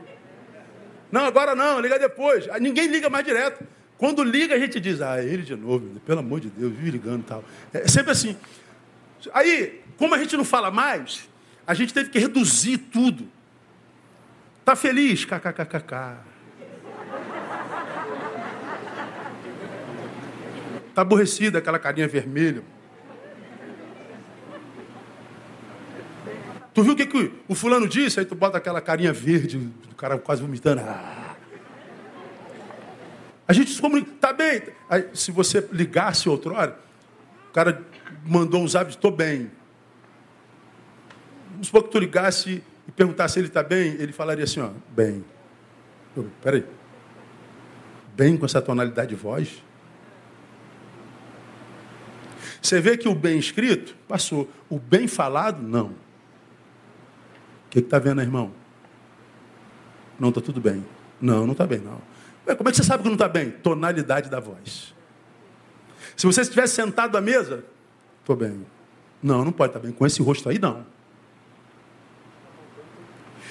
[1.10, 2.48] Não, agora não, liga depois.
[2.48, 3.64] Aí ninguém liga mais direto.
[3.96, 7.22] Quando liga, a gente diz: Ah, ele de novo, pelo amor de Deus, vive ligando
[7.22, 7.44] e tal.
[7.72, 8.36] É sempre assim.
[9.32, 11.28] Aí, como a gente não fala mais,
[11.66, 13.26] a gente teve que reduzir tudo.
[14.64, 15.24] Tá feliz?
[15.24, 16.18] KKKKK.
[20.94, 22.62] Tá aborrecida aquela carinha vermelha.
[26.78, 28.20] Tu viu o que, que o fulano disse?
[28.20, 30.80] Aí tu bota aquela carinha verde, do cara quase vomitando.
[30.80, 31.34] Ah.
[33.48, 34.62] A gente se comunica, tá bem.
[34.88, 36.78] Aí, se você ligasse outrora,
[37.50, 37.84] o cara
[38.24, 39.50] mandou um zap, estou bem.
[41.50, 44.70] Vamos supor que tu ligasse e perguntasse se ele está bem, ele falaria assim, ó,
[44.90, 45.24] bem.
[46.16, 46.64] Eu, peraí.
[48.14, 49.64] Bem com essa tonalidade de voz?
[52.62, 54.48] Você vê que o bem escrito passou.
[54.70, 56.06] O bem falado, não.
[57.68, 58.50] O que está vendo, irmão?
[60.18, 60.84] Não está tudo bem.
[61.20, 62.00] Não, não está bem, não.
[62.46, 63.50] Ué, como é que você sabe que não está bem?
[63.50, 64.94] Tonalidade da voz.
[66.16, 67.62] Se você estivesse sentado à mesa,
[68.20, 68.66] estou bem.
[69.22, 69.94] Não, não pode estar tá bem.
[69.94, 70.86] Com esse rosto aí, não.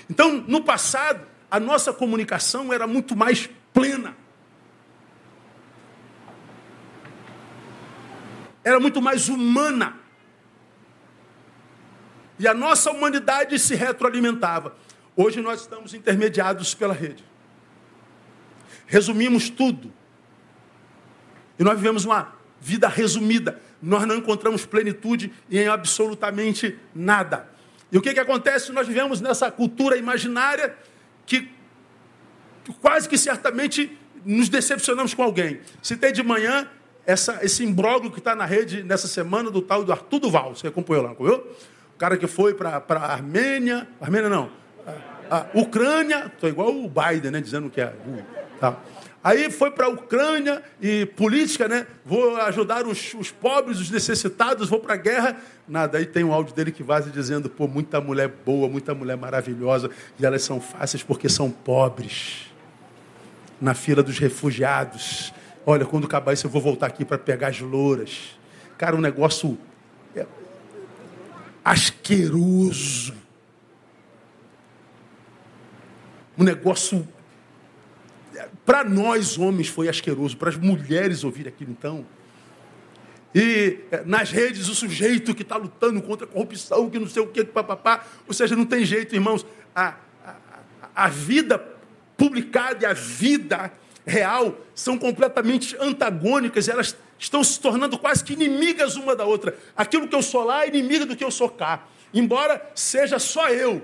[0.09, 4.15] Então, no passado, a nossa comunicação era muito mais plena.
[8.63, 9.95] Era muito mais humana.
[12.39, 14.75] E a nossa humanidade se retroalimentava.
[15.15, 17.23] Hoje nós estamos intermediados pela rede.
[18.85, 19.91] Resumimos tudo.
[21.57, 23.59] E nós vivemos uma vida resumida.
[23.81, 27.49] Nós não encontramos plenitude em absolutamente nada.
[27.91, 28.71] E o que, que acontece?
[28.71, 30.77] Nós vivemos nessa cultura imaginária
[31.25, 31.49] que
[32.81, 35.61] quase que certamente nos decepcionamos com alguém.
[35.81, 36.69] Citei de manhã
[37.05, 40.55] essa, esse imbróglio que está na rede nessa semana do tal do Arthur Duval.
[40.55, 41.11] Você acompanhou lá?
[41.13, 41.43] O
[41.97, 44.49] cara que foi para a Armênia, Armênia não,
[45.29, 47.93] a, a Ucrânia, estou igual o Biden, né, dizendo que é.
[48.59, 48.77] Tá.
[49.23, 51.85] Aí foi para a Ucrânia e política, né?
[52.05, 55.35] Vou ajudar os, os pobres, os necessitados, vou para a guerra.
[55.67, 59.17] Nada, aí tem um áudio dele que vaza dizendo: pô, muita mulher boa, muita mulher
[59.17, 62.51] maravilhosa, e elas são fáceis porque são pobres.
[63.59, 65.33] Na fila dos refugiados.
[65.65, 68.39] Olha, quando acabar isso, eu vou voltar aqui para pegar as louras.
[68.77, 69.57] Cara, um negócio
[71.67, 73.13] asqueroso.
[76.37, 77.05] Um negócio.
[78.65, 80.37] Para nós, homens, foi asqueroso.
[80.37, 82.05] Para as mulheres ouvir aquilo, então.
[83.35, 87.21] E eh, nas redes, o sujeito que está lutando contra a corrupção, que não sei
[87.21, 88.05] o que, papapá.
[88.25, 89.45] Ou seja, não tem jeito, irmãos.
[89.75, 90.35] A, a,
[90.95, 91.59] a vida
[92.15, 93.73] publicada e a vida
[94.05, 99.57] real são completamente antagônicas, elas estão se tornando quase que inimigas uma da outra.
[99.75, 103.49] Aquilo que eu sou lá é inimigo do que eu sou cá, embora seja só
[103.49, 103.81] eu.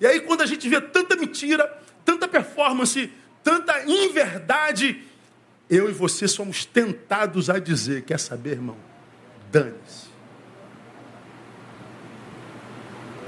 [0.00, 1.66] E aí, quando a gente vê tanta mentira,
[2.04, 3.12] tanta performance,
[3.42, 5.02] tanta inverdade,
[5.70, 8.76] eu e você somos tentados a dizer: quer saber, irmão?
[9.50, 10.10] Dane-se.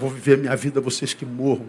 [0.00, 1.68] Vou viver minha vida, vocês que morram.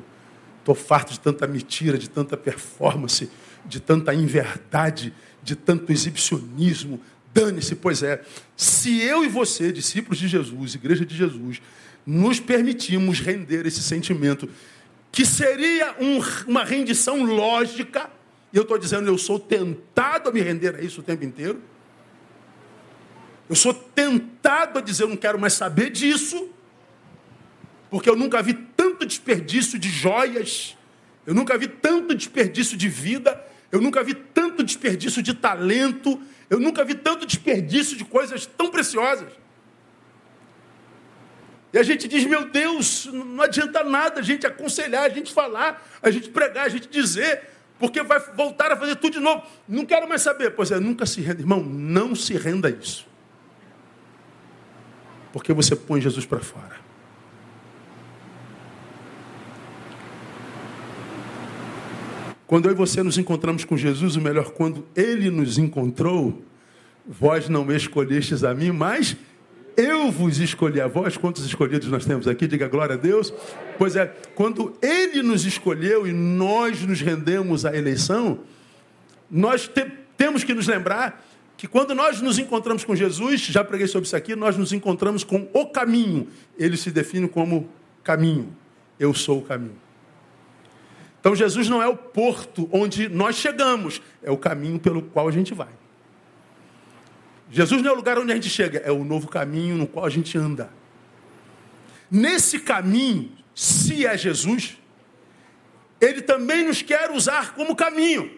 [0.59, 3.29] Estou farto de tanta mentira, de tanta performance,
[3.65, 5.13] de tanta inverdade,
[5.45, 6.99] de tanto exibicionismo.
[7.33, 8.21] Dane-se, pois é.
[8.57, 11.61] Se eu e você, discípulos de Jesus, igreja de Jesus,
[12.05, 14.49] nos permitimos render esse sentimento,
[15.09, 18.09] que seria um, uma rendição lógica,
[18.51, 21.61] e eu estou dizendo, eu sou tentado a me render a isso o tempo inteiro.
[23.49, 26.49] Eu sou tentado a dizer, eu não quero mais saber disso
[27.95, 30.77] porque eu nunca vi tanto desperdício de joias,
[31.25, 33.41] eu nunca vi tanto desperdício de vida,
[33.75, 36.17] eu nunca vi tanto desperdício de talento,
[36.49, 39.33] eu nunca vi tanto desperdício de coisas tão preciosas.
[41.73, 45.85] E a gente diz, meu Deus, não adianta nada a gente aconselhar, a gente falar,
[46.01, 49.43] a gente pregar, a gente dizer, porque vai voltar a fazer tudo de novo.
[49.67, 50.51] Não quero mais saber.
[50.51, 51.41] Pois é, nunca se renda.
[51.41, 53.05] Irmão, não se renda a isso.
[55.33, 56.79] Porque você põe Jesus para fora.
[62.47, 66.43] Quando eu e você nos encontramos com Jesus, o melhor, quando ele nos encontrou,
[67.07, 69.17] vós não me escolhestes a mim, mas
[69.75, 71.17] eu vos escolhi a vós.
[71.17, 72.47] Quantos escolhidos nós temos aqui?
[72.47, 73.33] Diga glória a Deus.
[73.77, 74.05] Pois é,
[74.35, 78.39] quando ele nos escolheu e nós nos rendemos à eleição,
[79.29, 81.25] nós te, temos que nos lembrar
[81.57, 85.23] que quando nós nos encontramos com Jesus, já preguei sobre isso aqui, nós nos encontramos
[85.23, 86.27] com o caminho.
[86.57, 87.69] Ele se define como
[88.03, 88.55] caminho.
[88.99, 89.84] Eu sou o caminho.
[91.25, 95.31] Então Jesus não é o porto onde nós chegamos, é o caminho pelo qual a
[95.31, 95.71] gente vai.
[97.49, 100.05] Jesus não é o lugar onde a gente chega, é o novo caminho no qual
[100.05, 100.69] a gente anda.
[102.11, 104.77] Nesse caminho, se é Jesus,
[105.99, 108.29] ele também nos quer usar como caminho.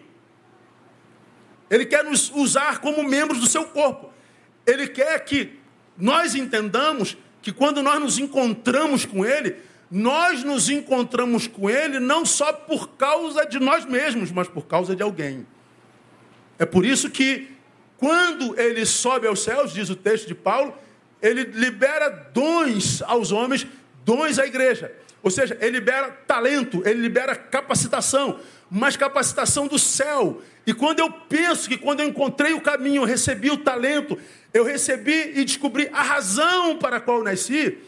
[1.68, 4.10] Ele quer nos usar como membros do seu corpo.
[4.66, 5.58] Ele quer que
[5.94, 9.56] nós entendamos que quando nós nos encontramos com Ele,
[9.90, 14.94] nós nos encontramos com Ele não só por causa de nós mesmos, mas por causa
[14.94, 15.46] de alguém.
[16.58, 17.48] É por isso que,
[17.96, 20.76] quando Ele sobe aos céus, diz o texto de Paulo,
[21.22, 23.66] Ele libera dons aos homens,
[24.04, 24.92] dons à igreja.
[25.22, 30.42] Ou seja, Ele libera talento, Ele libera capacitação, mas capacitação do céu.
[30.66, 34.18] E quando eu penso que quando eu encontrei o caminho, eu recebi o talento,
[34.52, 37.78] eu recebi e descobri a razão para a qual nasci,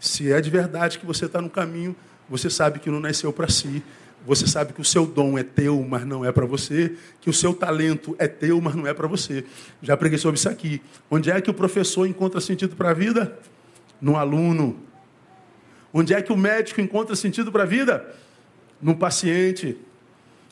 [0.00, 1.94] se é de verdade que você está no caminho,
[2.28, 3.82] você sabe que não nasceu para si.
[4.26, 6.94] Você sabe que o seu dom é teu, mas não é para você.
[7.20, 9.44] Que o seu talento é teu, mas não é para você.
[9.82, 10.80] Já preguei sobre isso aqui.
[11.10, 13.38] Onde é que o professor encontra sentido para a vida?
[14.00, 14.78] No aluno.
[15.92, 18.14] Onde é que o médico encontra sentido para a vida?
[18.80, 19.76] No paciente.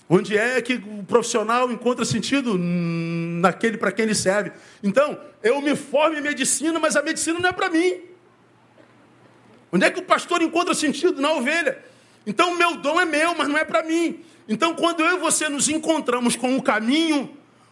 [0.08, 2.56] Onde é que o profissional encontra sentido?
[2.58, 4.52] Naquele para quem ele serve.
[4.82, 8.07] Então, eu me formo em medicina, mas a medicina não é para mim.
[9.72, 11.20] Onde é que o pastor encontra sentido?
[11.20, 11.78] Na ovelha.
[12.26, 14.20] Então, o meu dom é meu, mas não é para mim.
[14.48, 17.30] Então, quando eu e você nos encontramos com o caminho,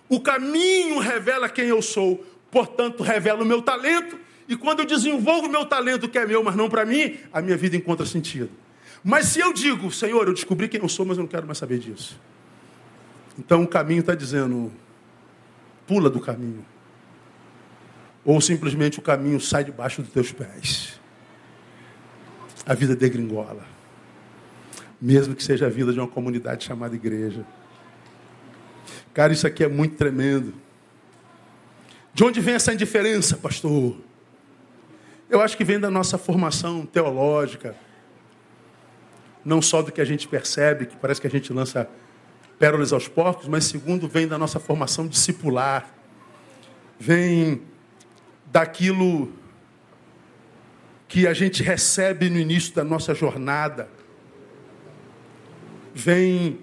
[0.08, 4.18] o caminho revela quem eu sou, portanto, revela o meu talento.
[4.48, 7.40] E quando eu desenvolvo o meu talento, que é meu, mas não para mim, a
[7.40, 8.50] minha vida encontra sentido.
[9.02, 11.58] Mas se eu digo, Senhor, eu descobri quem eu sou, mas eu não quero mais
[11.58, 12.20] saber disso.
[13.38, 14.72] Então o caminho está dizendo,
[15.86, 16.64] pula do caminho.
[18.24, 20.98] Ou simplesmente o caminho sai debaixo dos teus pés
[22.66, 23.64] a vida degringola.
[25.00, 27.46] Mesmo que seja a vida de uma comunidade chamada igreja.
[29.14, 30.52] Cara, isso aqui é muito tremendo.
[32.12, 33.96] De onde vem essa indiferença, pastor?
[35.30, 37.76] Eu acho que vem da nossa formação teológica.
[39.44, 41.88] Não só do que a gente percebe, que parece que a gente lança
[42.58, 45.94] pérolas aos porcos, mas segundo, vem da nossa formação discipular.
[46.98, 47.62] Vem
[48.46, 49.32] daquilo
[51.08, 53.88] que a gente recebe no início da nossa jornada
[55.94, 56.58] vem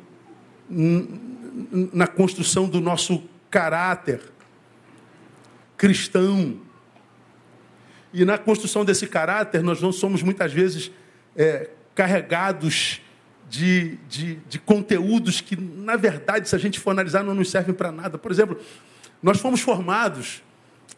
[1.92, 4.34] na construção do nosso caráter
[5.84, 6.60] cristão.
[8.14, 10.92] E na construção desse caráter, nós não somos muitas vezes
[11.36, 13.02] é, carregados
[13.50, 17.74] de, de, de, conteúdos que, na verdade, se a gente for analisar, não nos servem
[17.76, 18.18] para nada.
[18.18, 18.58] Por exemplo,
[19.22, 20.42] nós fomos formados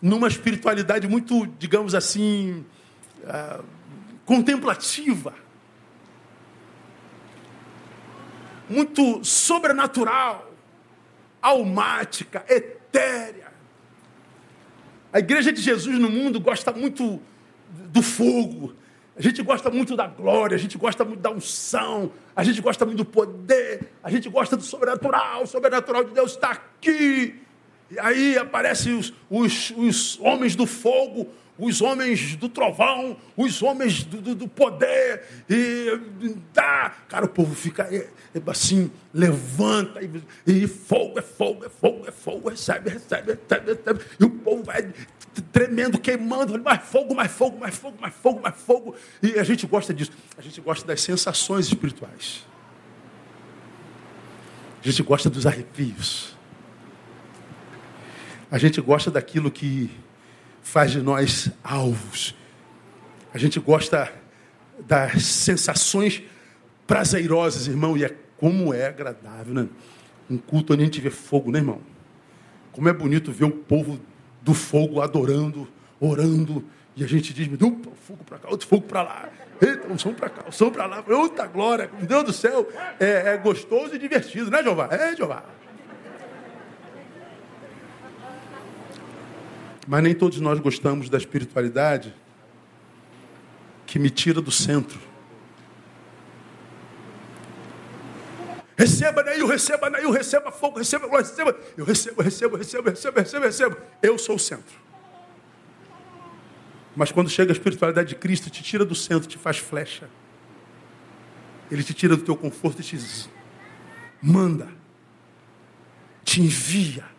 [0.01, 2.63] numa espiritualidade muito, digamos assim,
[3.27, 3.61] ah,
[4.25, 5.33] contemplativa,
[8.69, 10.51] muito sobrenatural,
[11.41, 13.53] almática, etérea.
[15.13, 17.21] A igreja de Jesus no mundo gosta muito
[17.69, 18.73] do fogo,
[19.17, 22.85] a gente gosta muito da glória, a gente gosta muito da unção, a gente gosta
[22.85, 27.39] muito do poder, a gente gosta do sobrenatural, o sobrenatural de Deus está aqui.
[27.89, 34.03] E aí aparecem os, os, os homens do fogo, os homens do trovão, os homens
[34.03, 36.93] do, do, do poder, e dá.
[37.07, 40.11] Cara, o povo fica é, é assim, levanta, e,
[40.45, 44.05] e, fogo, é fogo, é fogo, é fogo, recebe, recebe, recebe, recebe.
[44.19, 44.93] E o povo vai
[45.51, 48.95] tremendo, queimando, mais fogo, mais fogo, mais fogo, mais fogo, mais fogo.
[49.21, 50.11] E a gente gosta disso.
[50.37, 52.45] A gente gosta das sensações espirituais.
[54.81, 56.35] A gente gosta dos arrepios.
[58.51, 59.89] A gente gosta daquilo que
[60.65, 62.35] faz de nós alvos.
[63.31, 64.11] A gente gosta
[64.79, 66.23] das sensações
[66.87, 69.67] prazerosas, irmão, e é como é agradável, né?
[70.27, 71.79] Um culto onde a gente vê fogo, né, irmão?
[72.71, 74.01] Como é bonito ver o povo
[74.41, 75.67] do fogo adorando,
[75.99, 79.29] orando, e a gente diz, um fogo para cá, outro fogo para lá.
[79.61, 81.03] Eita, um som para cá, um som para lá.
[81.07, 82.67] Outra glória, meu Deus do céu.
[82.99, 84.89] É, é gostoso e divertido, né, Jeová?
[84.91, 85.43] É, Jeová.
[89.87, 92.13] Mas nem todos nós gostamos da espiritualidade
[93.85, 94.99] que me tira do centro.
[98.77, 101.57] Receba, Neil, receba, Neil, receba fogo, receba glória, receba.
[101.77, 103.77] Eu recebo, recebo, recebo, recebo, recebo, recebo.
[104.01, 104.75] Eu sou o centro.
[106.95, 110.09] Mas quando chega a espiritualidade de Cristo, te tira do centro, te faz flecha.
[111.69, 112.97] Ele te tira do teu conforto e te
[114.21, 114.67] manda,
[116.23, 117.14] te envia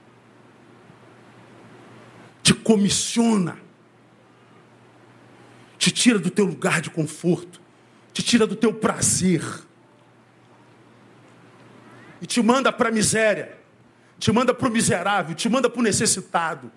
[2.46, 3.58] te comissiona,
[5.76, 7.60] te tira do teu lugar de conforto,
[8.12, 9.42] te tira do teu prazer
[12.22, 13.58] e te manda para a miséria,
[14.16, 16.70] te manda para o miserável, te manda para o necessitado.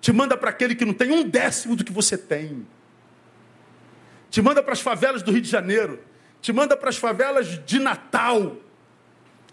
[0.00, 2.66] te manda para aquele que não tem um décimo do que você tem,
[4.28, 6.00] te manda para as favelas do Rio de Janeiro,
[6.42, 8.56] te manda para as favelas de Natal,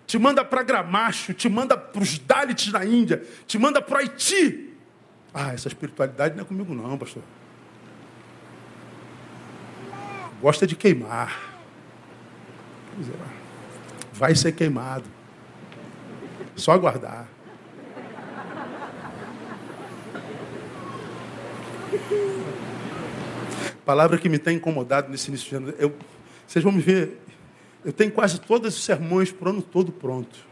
[0.08, 3.98] te manda para Gramacho, te manda para os Dalits na Índia, te manda para o
[4.00, 4.71] Haiti.
[5.34, 7.24] Ah, essa espiritualidade não é comigo não, pastor.
[10.42, 11.52] Gosta de queimar.
[14.14, 15.06] Vai ser queimado.
[16.56, 17.28] Só aguardar.
[23.86, 25.74] Palavra que me tem incomodado nesse início de ano.
[25.78, 25.96] Eu,
[26.48, 27.22] vocês vão me ver,
[27.84, 30.51] eu tenho quase todos os sermões para o ano todo pronto.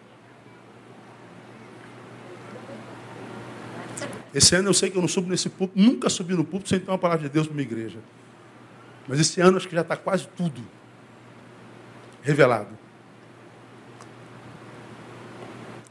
[4.33, 6.79] Esse ano eu sei que eu não subo nesse púlpito, nunca subi no púlpito sem
[6.79, 7.99] ter uma palavra de Deus para minha igreja.
[9.07, 10.61] Mas esse ano acho que já está quase tudo
[12.21, 12.77] revelado.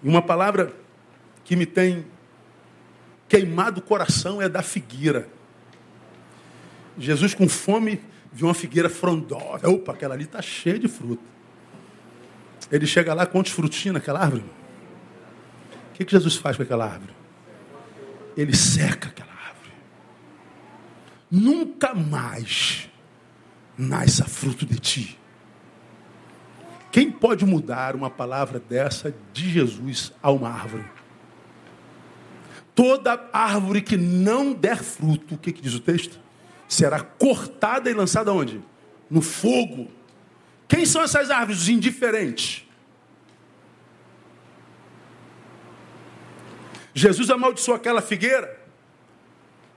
[0.02, 0.72] E uma palavra
[1.44, 2.06] que me tem
[3.28, 5.28] queimado o coração é da figueira.
[6.96, 8.00] Jesus com fome
[8.32, 9.68] viu uma figueira frondosa.
[9.68, 11.22] Opa, aquela ali está cheia de fruta.
[12.70, 14.44] Ele chega lá, quantos frutinhos naquela árvore?
[15.90, 17.17] O que, que Jesus faz com aquela árvore?
[18.38, 19.72] Ele seca aquela árvore.
[21.28, 22.88] Nunca mais
[23.76, 25.18] nasça fruto de ti.
[26.92, 30.84] Quem pode mudar uma palavra dessa de Jesus a uma árvore?
[32.76, 36.20] Toda árvore que não der fruto, o que, que diz o texto?
[36.68, 38.62] Será cortada e lançada onde?
[39.10, 39.90] No fogo.
[40.68, 41.62] Quem são essas árvores?
[41.62, 42.67] Os indiferentes.
[46.98, 48.58] Jesus amaldiçoou aquela figueira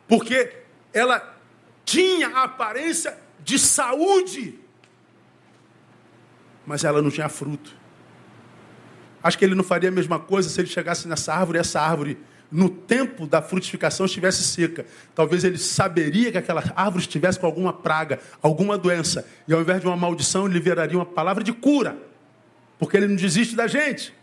[0.07, 0.51] porque
[0.91, 1.37] ela
[1.85, 4.59] tinha a aparência de saúde,
[6.65, 7.73] mas ela não tinha fruto.
[9.23, 11.79] Acho que ele não faria a mesma coisa se ele chegasse nessa árvore e essa
[11.79, 12.17] árvore,
[12.51, 14.85] no tempo da frutificação, estivesse seca.
[15.13, 19.79] Talvez ele saberia que aquela árvore estivesse com alguma praga, alguma doença, e ao invés
[19.79, 21.97] de uma maldição, ele liberaria uma palavra de cura,
[22.79, 24.13] porque ele não desiste da gente.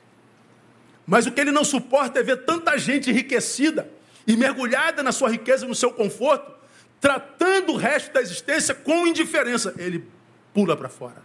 [1.09, 3.90] Mas o que ele não suporta é ver tanta gente enriquecida
[4.26, 6.52] e mergulhada na sua riqueza, no seu conforto,
[7.00, 9.74] tratando o resto da existência com indiferença.
[9.78, 10.04] Ele
[10.52, 11.22] pula para fora.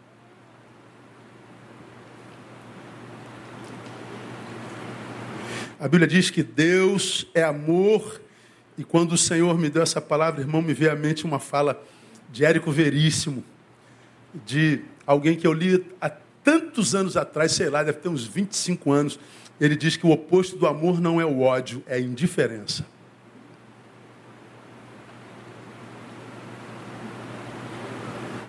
[5.77, 8.21] A Bíblia diz que Deus é amor,
[8.77, 11.84] e quando o Senhor me deu essa palavra, irmão, me veio à mente uma fala
[12.31, 13.43] de Érico Veríssimo,
[14.45, 16.09] de alguém que eu li há
[16.41, 19.19] tantos anos atrás, sei lá, deve ter uns 25 anos.
[19.64, 22.86] Ele diz que o oposto do amor não é o ódio, é a indiferença.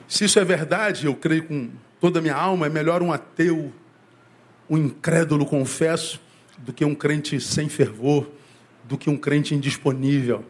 [0.09, 3.73] Se isso é verdade, eu creio com toda a minha alma, é melhor um ateu,
[4.69, 6.21] um incrédulo, confesso,
[6.59, 8.29] do que um crente sem fervor,
[8.83, 10.45] do que um crente indisponível.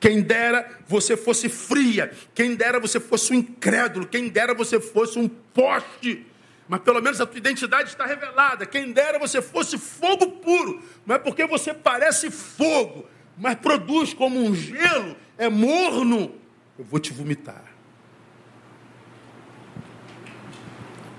[0.00, 5.16] Quem dera você fosse fria, quem dera você fosse um incrédulo, quem dera você fosse
[5.16, 6.26] um poste,
[6.68, 8.66] mas pelo menos a tua identidade está revelada.
[8.66, 13.06] Quem dera você fosse fogo puro, não é porque você parece fogo,
[13.36, 16.32] mas produz como um gelo, é morno.
[16.78, 17.76] Eu vou te vomitar.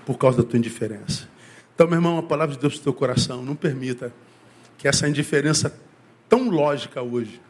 [0.07, 1.27] por causa da tua indiferença.
[1.75, 4.13] Então, meu irmão, a palavra de Deus no teu coração, não permita
[4.77, 5.77] que essa indiferença
[6.29, 7.41] tão lógica hoje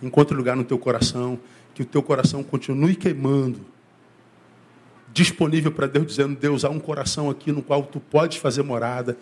[0.00, 1.40] encontre lugar no teu coração,
[1.74, 3.66] que o teu coração continue queimando,
[5.12, 9.16] disponível para Deus, dizendo: Deus, há um coração aqui no qual tu podes fazer morada,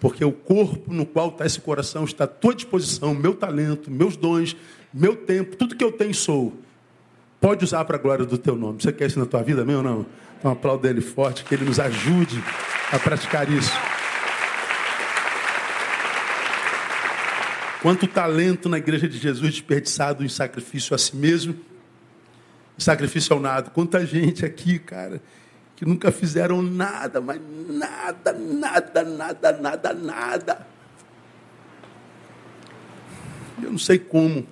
[0.00, 4.16] porque o corpo no qual está esse coração está à tua disposição, meu talento, meus
[4.16, 4.56] dons,
[4.92, 6.52] meu tempo, tudo que eu tenho sou.
[7.40, 8.82] Pode usar para a glória do teu nome.
[8.82, 10.06] Você quer isso na tua vida, meu ou não?
[10.38, 12.42] Então aplauda ele forte, que ele nos ajude
[12.90, 13.72] a praticar isso.
[17.82, 21.54] Quanto talento na igreja de Jesus desperdiçado em sacrifício a si mesmo,
[22.82, 23.70] sacrifício ao nada.
[23.70, 25.22] Quanta gente aqui, cara,
[25.76, 30.66] que nunca fizeram nada, mas nada, nada, nada, nada, nada.
[33.62, 34.46] Eu não sei como.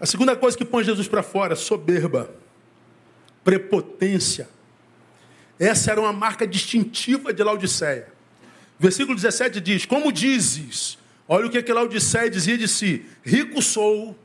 [0.00, 2.30] A segunda coisa que põe Jesus para fora, soberba,
[3.44, 4.48] prepotência.
[5.58, 8.08] Essa era uma marca distintiva de Laodiceia.
[8.78, 10.96] Versículo 17 diz: Como dizes,
[11.28, 14.16] olha o que, que Laodiceia dizia de si: Rico sou,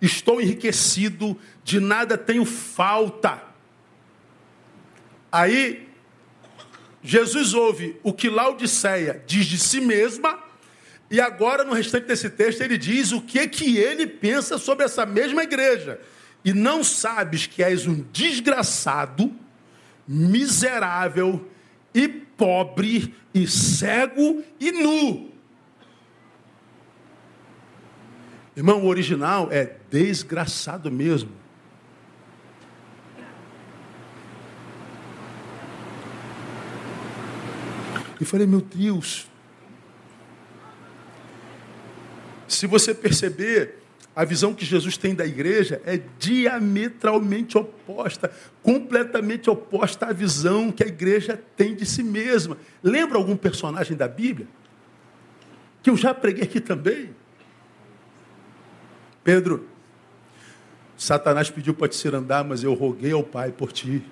[0.00, 3.42] estou enriquecido, de nada tenho falta.
[5.30, 5.88] Aí,
[7.02, 10.38] Jesus ouve o que Laodiceia diz de si mesma,
[11.10, 15.04] e agora no restante desse texto ele diz o que, que ele pensa sobre essa
[15.04, 16.00] mesma igreja.
[16.44, 19.34] E não sabes que és um desgraçado
[20.06, 21.48] miserável
[21.92, 25.30] e pobre e cego e nu.
[28.56, 31.30] Irmão, o original é desgraçado mesmo.
[38.20, 39.26] E falei, meu Deus.
[42.46, 43.80] Se você perceber,
[44.14, 48.30] a visão que Jesus tem da igreja é diametralmente oposta,
[48.62, 52.58] completamente oposta à visão que a igreja tem de si mesma.
[52.82, 54.46] Lembra algum personagem da Bíblia?
[55.82, 57.10] Que eu já preguei aqui também.
[59.24, 59.66] Pedro,
[61.00, 64.04] Satanás pediu para te ser andar, mas eu roguei ao Pai por ti,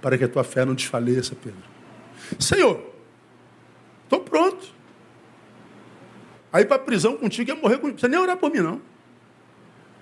[0.00, 1.58] para que a tua fé não desfaleça, Pedro.
[2.38, 2.80] Senhor,
[4.04, 4.68] estou pronto.
[6.52, 7.74] Aí para a prisão contigo ia morrer.
[7.82, 8.80] Não precisa nem orar por mim, não.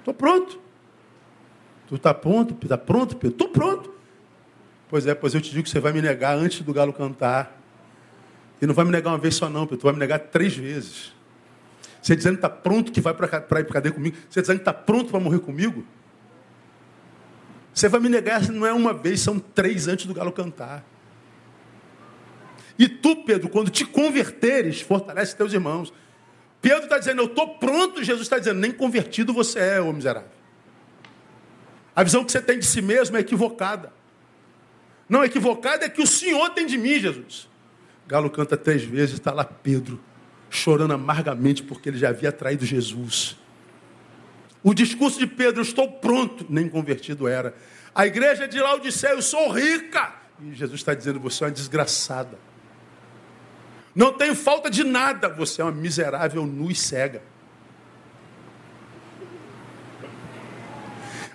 [0.00, 0.60] Estou pronto.
[1.88, 2.54] Tu está pronto?
[2.62, 3.34] Está pronto, Pedro?
[3.34, 3.94] Estou pronto.
[4.90, 7.58] Pois é, pois eu te digo que você vai me negar antes do galo cantar.
[8.60, 9.78] E não vai me negar uma vez só, não, Pedro.
[9.78, 11.14] Tu vai me negar três vezes.
[12.02, 14.18] Você dizendo que está pronto que vai para ir para cadeia comigo.
[14.28, 15.82] Você dizendo que está pronto para morrer comigo.
[17.76, 20.82] Você vai me negar, não é uma vez, são três antes do galo cantar.
[22.78, 25.92] E tu, Pedro, quando te converteres, fortalece teus irmãos.
[26.62, 28.02] Pedro está dizendo, eu estou pronto.
[28.02, 30.30] Jesus está dizendo, nem convertido você é, ô miserável.
[31.94, 33.92] A visão que você tem de si mesmo é equivocada.
[35.06, 37.46] Não, equivocada é que o Senhor tem de mim, Jesus.
[38.06, 40.00] Galo canta três vezes, está lá Pedro,
[40.48, 43.36] chorando amargamente porque ele já havia traído Jesus.
[44.66, 47.54] O discurso de Pedro, estou pronto, nem convertido era.
[47.94, 50.12] A igreja de Laodiceia, eu sou rica.
[50.42, 52.36] E Jesus está dizendo, você é uma desgraçada.
[53.94, 55.28] Não tenho falta de nada.
[55.28, 57.22] Você é uma miserável, nu e cega.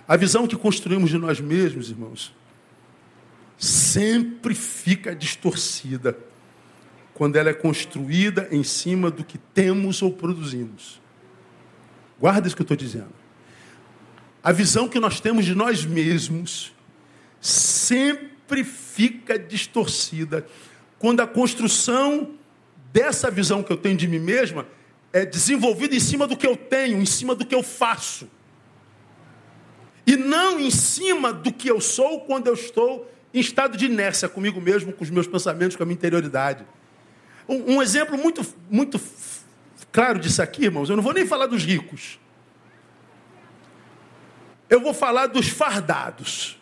[0.06, 2.34] A visão que construímos de nós mesmos, irmãos,
[3.56, 6.18] sempre fica distorcida
[7.14, 11.00] quando ela é construída em cima do que temos ou produzimos.
[12.20, 13.21] Guarda isso que eu estou dizendo.
[14.42, 16.72] A visão que nós temos de nós mesmos
[17.40, 20.46] sempre fica distorcida
[20.98, 22.34] quando a construção
[22.92, 24.66] dessa visão que eu tenho de mim mesma
[25.12, 28.28] é desenvolvida em cima do que eu tenho, em cima do que eu faço.
[30.06, 34.28] E não em cima do que eu sou quando eu estou em estado de inércia
[34.28, 36.66] comigo mesmo, com os meus pensamentos, com a minha interioridade.
[37.48, 39.00] Um, um exemplo muito, muito
[39.90, 42.18] claro disso aqui, irmãos, eu não vou nem falar dos ricos.
[44.72, 46.58] Eu vou falar dos fardados.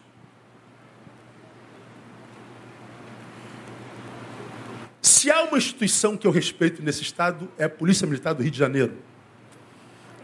[5.00, 8.50] Se há uma instituição que eu respeito nesse estado, é a Polícia Militar do Rio
[8.50, 8.96] de Janeiro.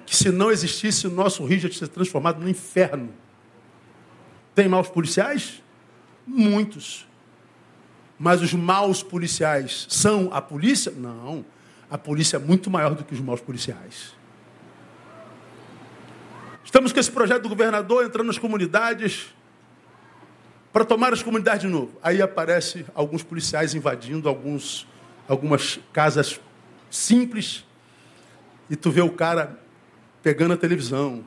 [0.04, 3.14] Que se não existisse, o nosso Rio já tinha se transformado no inferno.
[4.52, 5.62] Tem maus policiais?
[6.26, 7.06] Muitos.
[8.18, 10.90] Mas os maus policiais são a polícia?
[10.90, 11.44] Não.
[11.88, 14.16] A polícia é muito maior do que os maus policiais.
[16.76, 19.34] Estamos com esse projeto do governador entrando nas comunidades,
[20.70, 21.98] para tomar as comunidades de novo.
[22.02, 24.86] Aí aparece alguns policiais invadindo alguns,
[25.26, 26.38] algumas casas
[26.90, 27.64] simples
[28.68, 29.58] e tu vê o cara
[30.22, 31.24] pegando a televisão,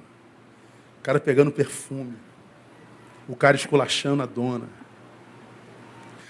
[1.00, 2.14] o cara pegando perfume,
[3.28, 4.70] o cara esculachando a dona.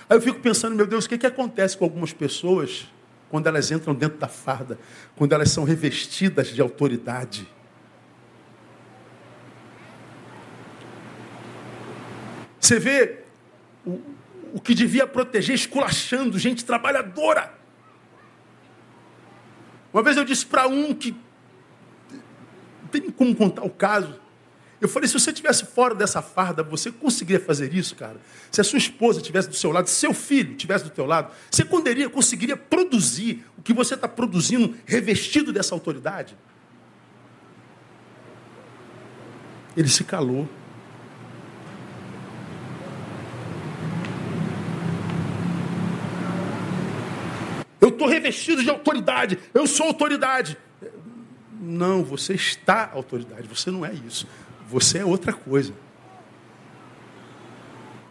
[0.09, 2.87] Aí eu fico pensando, meu Deus, o que, que acontece com algumas pessoas
[3.29, 4.79] quando elas entram dentro da farda,
[5.17, 7.58] quando elas são revestidas de autoridade?
[12.69, 13.17] Você vê
[13.83, 13.99] o,
[14.53, 17.51] o que devia proteger esculachando gente trabalhadora.
[19.91, 21.15] Uma vez eu disse para um que
[22.91, 24.19] tem como contar o caso.
[24.79, 28.17] Eu falei, se você estivesse fora dessa farda, você conseguiria fazer isso, cara?
[28.51, 31.33] Se a sua esposa estivesse do seu lado, se seu filho estivesse do teu lado,
[31.49, 36.37] você conseguiria, conseguiria produzir o que você está produzindo revestido dessa autoridade?
[39.75, 40.47] Ele se calou.
[48.29, 49.39] Eu estou revestido de autoridade.
[49.53, 50.57] Eu sou autoridade.
[51.59, 53.47] Não, você está autoridade.
[53.47, 54.27] Você não é isso.
[54.67, 55.73] Você é outra coisa.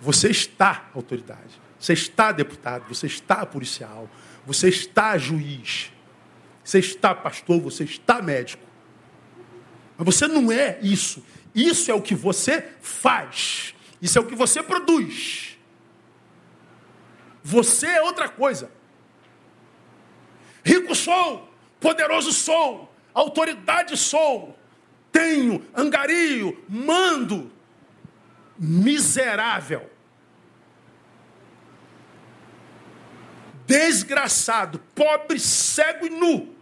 [0.00, 1.60] Você está autoridade.
[1.78, 2.84] Você está deputado.
[2.88, 4.10] Você está policial.
[4.44, 5.92] Você está juiz.
[6.64, 7.60] Você está pastor.
[7.60, 8.62] Você está médico.
[9.96, 11.24] Mas você não é isso.
[11.54, 13.74] Isso é o que você faz.
[14.02, 15.58] Isso é o que você produz.
[17.42, 18.77] Você é outra coisa.
[20.68, 21.50] Rico sou,
[21.80, 24.54] poderoso sou, autoridade sou,
[25.10, 27.50] tenho, angario, mando.
[28.58, 29.90] Miserável.
[33.66, 36.54] Desgraçado, pobre, cego e nu.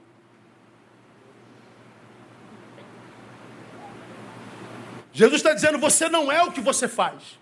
[5.12, 7.40] Jesus está dizendo: você não é o que você faz.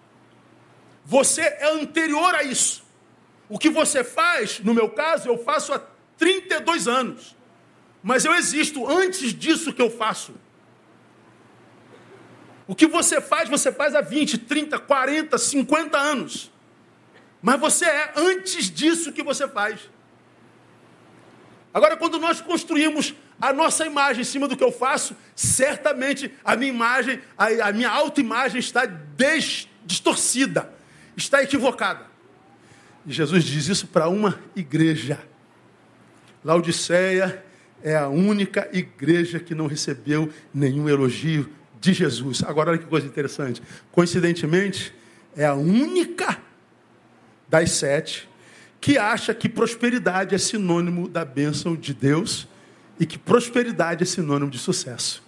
[1.04, 2.84] Você é anterior a isso.
[3.50, 7.36] O que você faz, no meu caso, eu faço há 32 anos.
[8.02, 10.34] Mas eu existo antes disso que eu faço.
[12.66, 16.50] O que você faz, você faz há 20, 30, 40, 50 anos.
[17.42, 19.80] Mas você é antes disso que você faz.
[21.72, 26.56] Agora, quando nós construímos a nossa imagem em cima do que eu faço, certamente a
[26.56, 30.72] minha imagem, a, a minha autoimagem está des, distorcida,
[31.16, 32.06] está equivocada.
[33.04, 35.20] E Jesus diz isso para uma igreja.
[36.44, 37.42] Laodiceia
[37.82, 42.42] é a única igreja que não recebeu nenhum elogio de Jesus.
[42.44, 43.62] Agora, olha que coisa interessante.
[43.90, 44.94] Coincidentemente,
[45.36, 46.38] é a única
[47.48, 48.28] das sete
[48.80, 52.46] que acha que prosperidade é sinônimo da bênção de Deus
[53.00, 55.22] e que prosperidade é sinônimo de sucesso.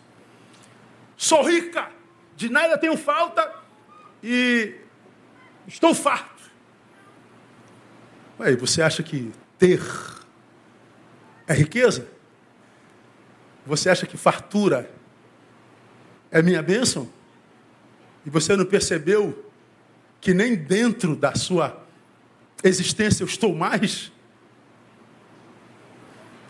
[1.16, 1.90] Sou rica,
[2.36, 3.50] de nada tenho falta
[4.22, 4.74] e
[5.66, 6.50] estou farto.
[8.38, 9.80] Aí, você acha que ter
[11.46, 12.06] é riqueza?
[13.66, 14.90] Você acha que fartura
[16.30, 17.10] é minha bênção?
[18.24, 19.44] E você não percebeu
[20.20, 21.84] que nem dentro da sua
[22.62, 24.12] existência eu estou mais?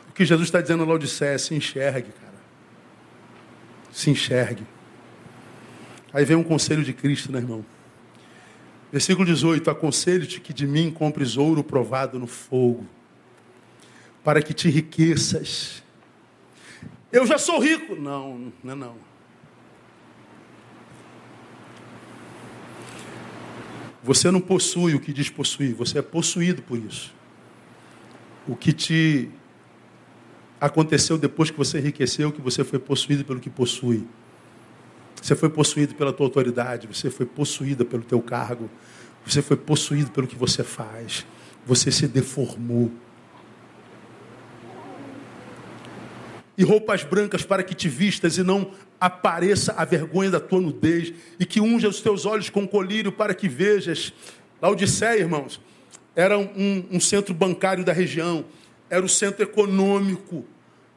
[0.09, 2.35] O que Jesus está dizendo lá Laodiceia, se enxergue, cara.
[3.93, 4.67] Se enxergue.
[6.13, 7.65] Aí vem um conselho de Cristo, né, irmão?
[8.91, 12.87] Versículo 18: Aconselho-te que de mim compres ouro provado no fogo,
[14.27, 15.85] para que te enriqueças.
[17.13, 17.95] Eu já sou rico.
[17.95, 18.97] Não, não, é não.
[24.03, 27.15] Você não possui o que diz possuir, você é possuído por isso.
[28.49, 29.31] O que te
[30.61, 34.09] aconteceu depois que você enriqueceu, que você foi possuído pelo que possui.
[35.23, 38.69] Você foi possuído pela tua autoridade, você foi possuída pelo teu cargo,
[39.25, 41.25] você foi possuído pelo que você faz.
[41.65, 42.91] Você se deformou.
[46.57, 51.13] E roupas brancas para que te vistas e não apareça a vergonha da tua nudez,
[51.39, 54.13] e que unja os teus olhos com colírio para que vejas.
[54.61, 55.61] Laodiceia, irmãos,
[56.15, 58.45] era um, um centro bancário da região,
[58.89, 60.47] era o centro econômico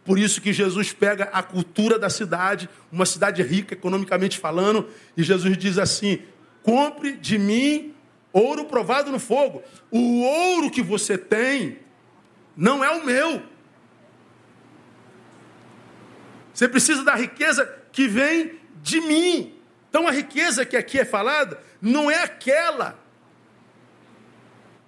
[0.10, 5.22] por isso que Jesus pega a cultura da cidade, uma cidade rica economicamente falando, e
[5.22, 6.18] Jesus diz assim:
[6.64, 7.94] compre de mim
[8.34, 9.62] ouro provado no fogo.
[9.92, 11.78] O ouro que você tem
[12.58, 13.44] não é o meu.
[16.60, 19.58] Você precisa da riqueza que vem de mim.
[19.90, 23.00] Então a riqueza que aqui é falada não é aquela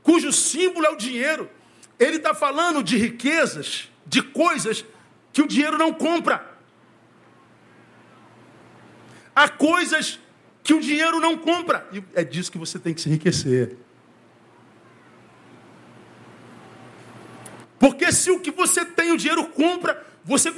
[0.04, 1.50] cujo símbolo é o dinheiro.
[1.98, 4.84] Ele está falando de riquezas, de coisas
[5.32, 6.46] que o dinheiro não compra.
[9.34, 10.20] Há coisas
[10.62, 11.88] que o dinheiro não compra.
[11.94, 13.78] E é disso que você tem que se enriquecer.
[17.80, 20.52] Porque se o que você tem, o dinheiro compra, você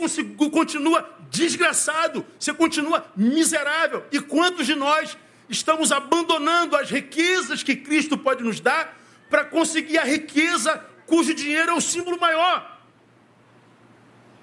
[0.51, 4.05] continua desgraçado, você continua miserável.
[4.11, 5.18] E quantos de nós
[5.49, 8.97] estamos abandonando as riquezas que Cristo pode nos dar
[9.30, 12.82] para conseguir a riqueza cujo dinheiro é o símbolo maior?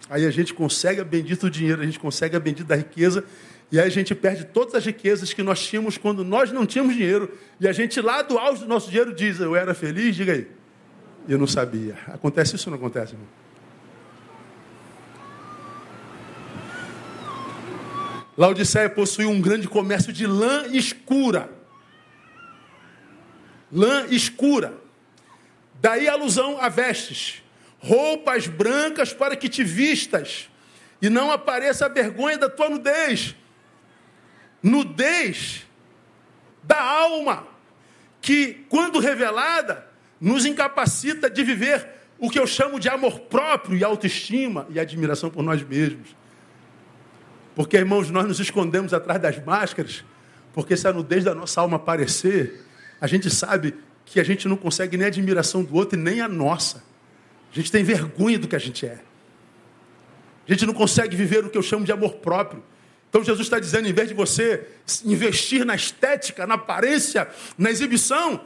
[0.09, 3.25] Aí a gente consegue a bendito dinheiro, a gente consegue a bendita riqueza,
[3.71, 6.97] e aí a gente perde todas as riquezas que nós tínhamos quando nós não tínhamos
[6.97, 7.39] dinheiro.
[7.61, 10.49] E a gente lá do auge do nosso dinheiro diz, eu era feliz, diga aí.
[11.29, 11.97] Eu não sabia.
[12.09, 13.29] Acontece isso ou não acontece, irmão?
[18.41, 21.51] Laodiceia possuía um grande comércio de lã escura.
[23.71, 24.73] Lã escura.
[25.79, 27.43] Daí a alusão a vestes
[27.79, 30.49] roupas brancas para que te vistas
[31.03, 33.37] e não apareça a vergonha da tua nudez.
[34.63, 35.67] Nudez
[36.63, 37.47] da alma,
[38.23, 39.87] que, quando revelada,
[40.19, 41.87] nos incapacita de viver
[42.19, 46.20] o que eu chamo de amor próprio e autoestima e admiração por nós mesmos.
[47.55, 50.05] Porque, irmãos, nós nos escondemos atrás das máscaras,
[50.53, 52.65] porque se a nudez da nossa alma aparecer,
[53.01, 53.75] a gente sabe
[54.05, 56.83] que a gente não consegue nem a admiração do outro e nem a nossa.
[57.53, 58.99] A gente tem vergonha do que a gente é.
[60.49, 62.63] A gente não consegue viver o que eu chamo de amor próprio.
[63.09, 64.67] Então Jesus está dizendo, em vez de você
[65.05, 67.29] investir na estética, na aparência,
[67.59, 68.41] na exibição,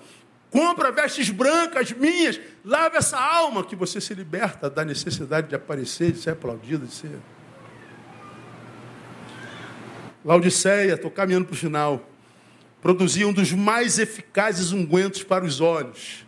[0.50, 6.12] compra vestes brancas minhas, lava essa alma que você se liberta da necessidade de aparecer,
[6.12, 7.18] de ser aplaudido, de ser.
[10.24, 12.08] Laodiceia, estou caminhando para o final,
[12.80, 16.24] produzia um dos mais eficazes ungüentos para os olhos.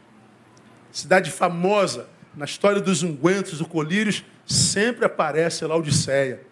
[0.93, 6.43] Cidade famosa na história dos ungüentos, do colírios, sempre aparece Laodiceia.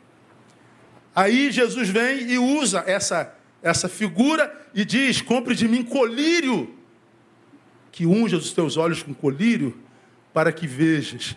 [1.14, 6.74] Aí Jesus vem e usa essa, essa figura e diz: compre de mim colírio,
[7.92, 9.78] que unja os teus olhos com colírio,
[10.32, 11.36] para que vejas.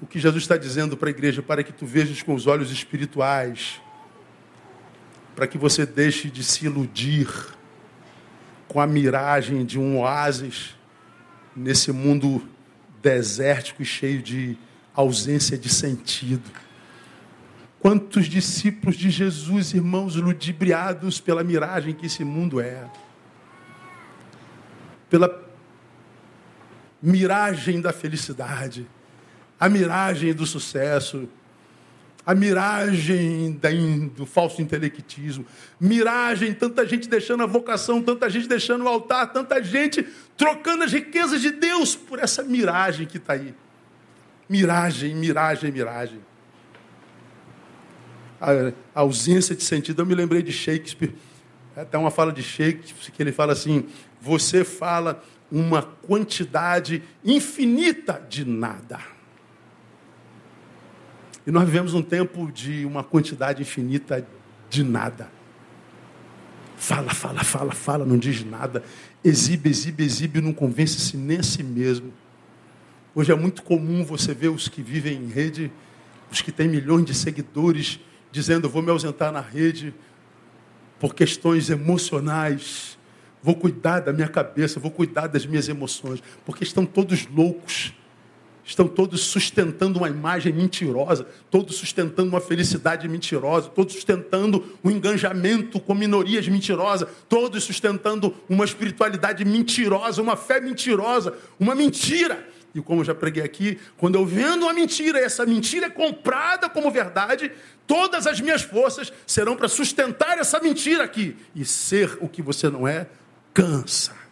[0.00, 2.70] O que Jesus está dizendo para a igreja, para que tu vejas com os olhos
[2.70, 3.80] espirituais,
[5.36, 7.28] para que você deixe de se iludir
[8.66, 10.74] com a miragem de um oásis
[11.54, 12.42] nesse mundo
[13.02, 14.56] desértico e cheio de
[14.94, 16.50] ausência de sentido.
[17.78, 22.90] Quantos discípulos de Jesus, irmãos, ludibriados pela miragem que esse mundo é,
[25.10, 25.46] pela
[27.00, 28.88] miragem da felicidade,
[29.60, 31.28] a miragem do sucesso,
[32.26, 33.52] a miragem
[34.16, 35.46] do falso intelectismo,
[35.80, 40.02] miragem, tanta gente deixando a vocação, tanta gente deixando o altar, tanta gente
[40.36, 43.54] trocando as riquezas de Deus por essa miragem que está aí.
[44.48, 46.20] Miragem, miragem, miragem.
[48.40, 50.02] A, a ausência de sentido.
[50.02, 51.14] Eu me lembrei de Shakespeare,
[51.76, 53.86] até uma fala de Shakespeare, que ele fala assim:
[54.20, 59.15] você fala uma quantidade infinita de nada.
[61.46, 64.26] E nós vivemos um tempo de uma quantidade infinita
[64.68, 65.30] de nada.
[66.76, 68.82] Fala, fala, fala, fala, não diz nada.
[69.22, 72.12] Exibe, exibe, exibe, não convence-se nem a si mesmo.
[73.14, 75.72] Hoje é muito comum você ver os que vivem em rede,
[76.30, 78.00] os que têm milhões de seguidores,
[78.32, 79.94] dizendo: vou me ausentar na rede
[80.98, 82.98] por questões emocionais,
[83.42, 87.94] vou cuidar da minha cabeça, vou cuidar das minhas emoções, porque estão todos loucos
[88.66, 95.78] estão todos sustentando uma imagem mentirosa, todos sustentando uma felicidade mentirosa, todos sustentando um engajamento
[95.78, 102.44] com minorias mentirosas, todos sustentando uma espiritualidade mentirosa, uma fé mentirosa, uma mentira.
[102.74, 105.90] E como eu já preguei aqui, quando eu vendo uma mentira e essa mentira é
[105.90, 107.50] comprada como verdade,
[107.86, 111.36] todas as minhas forças serão para sustentar essa mentira aqui.
[111.54, 113.06] E ser o que você não é,
[113.54, 114.25] cansa.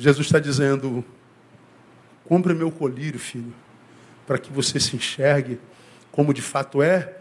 [0.00, 1.04] Jesus está dizendo:
[2.24, 3.52] compre meu colírio, filho,
[4.26, 5.60] para que você se enxergue
[6.10, 7.18] como de fato é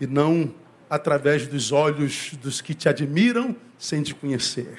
[0.00, 0.52] e não
[0.88, 4.78] através dos olhos dos que te admiram sem te conhecer.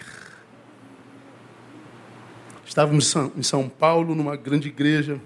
[2.65, 5.21] Estávamos em São Paulo, numa grande igreja,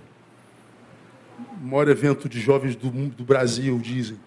[1.59, 4.19] o maior evento de jovens do, do Brasil, dizem.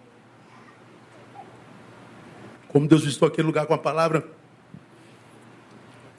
[2.69, 4.27] Como Deus visitou aquele lugar com a palavra,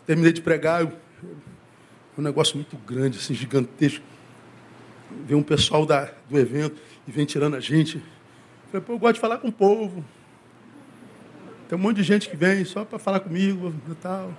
[0.06, 0.94] terminei de pregar, eu
[2.18, 4.04] um negócio muito grande, assim, gigantesco.
[5.26, 7.98] Vem um pessoal da, do evento e vem tirando a gente.
[7.98, 8.02] Eu
[8.72, 10.04] falei, pô, eu gosto de falar com o povo.
[11.68, 14.34] Tem um monte de gente que vem só para falar comigo e tal.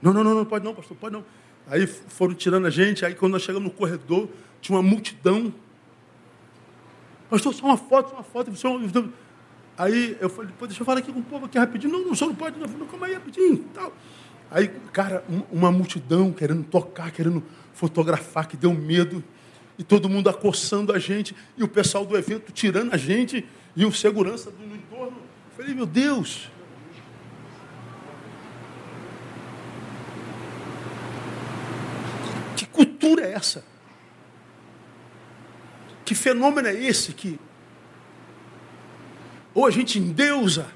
[0.00, 1.24] Não, não, não, não pode não, pastor, pode não.
[1.66, 4.28] Aí foram tirando a gente, aí quando nós chegamos no corredor,
[4.60, 5.52] tinha uma multidão.
[7.28, 9.12] Pastor, só uma foto, só uma foto.
[9.78, 11.92] Aí eu falei, deixa eu falar aqui com o povo aqui rapidinho.
[11.92, 12.86] Não, não, senhor não pode, não.
[12.86, 13.64] Calma aí rapidinho.
[13.74, 13.92] Tal.
[14.50, 17.42] Aí, cara, uma multidão querendo tocar, querendo
[17.74, 19.22] fotografar, que deu medo.
[19.78, 21.34] E todo mundo acossando a gente.
[21.56, 23.44] E o pessoal do evento tirando a gente.
[23.74, 25.18] E o segurança do entorno.
[25.18, 26.48] Eu falei, meu Deus.
[32.56, 33.64] Que cultura é essa?
[36.04, 37.38] Que fenômeno é esse que
[39.56, 40.66] ou a gente endeusa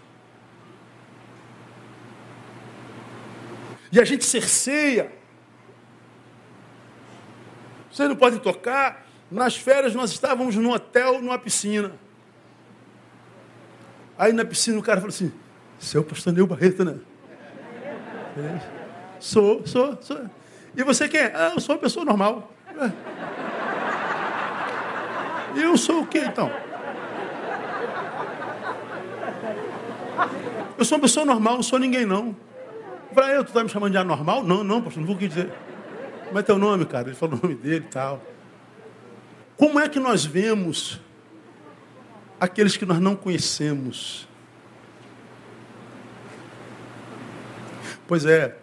[3.93, 5.13] E a gente cerceia.
[7.91, 9.07] Vocês não podem tocar.
[9.31, 11.93] Nas férias nós estávamos num hotel, numa piscina.
[14.19, 15.33] Aí na piscina o cara falou assim,
[15.79, 16.99] seu pastor Neu Barreto, né?
[18.37, 18.61] É.
[19.19, 20.21] Sou, sou, sou.
[20.77, 21.33] E você quem é?
[21.35, 22.53] Ah, eu sou uma pessoa normal.
[25.55, 26.51] E eu sou o quê então?
[30.79, 32.37] Eu sou uma pessoa normal, não sou ninguém não.
[33.15, 34.45] Falei, eu, tu tá me chamando de anormal?
[34.45, 35.53] Não, não, pastor, não vou dizer.
[36.27, 37.09] Como é teu nome, cara?
[37.09, 38.23] Ele falou o nome dele e tal.
[39.57, 41.01] Como é que nós vemos
[42.39, 44.29] aqueles que nós não conhecemos?
[48.07, 48.57] Pois é,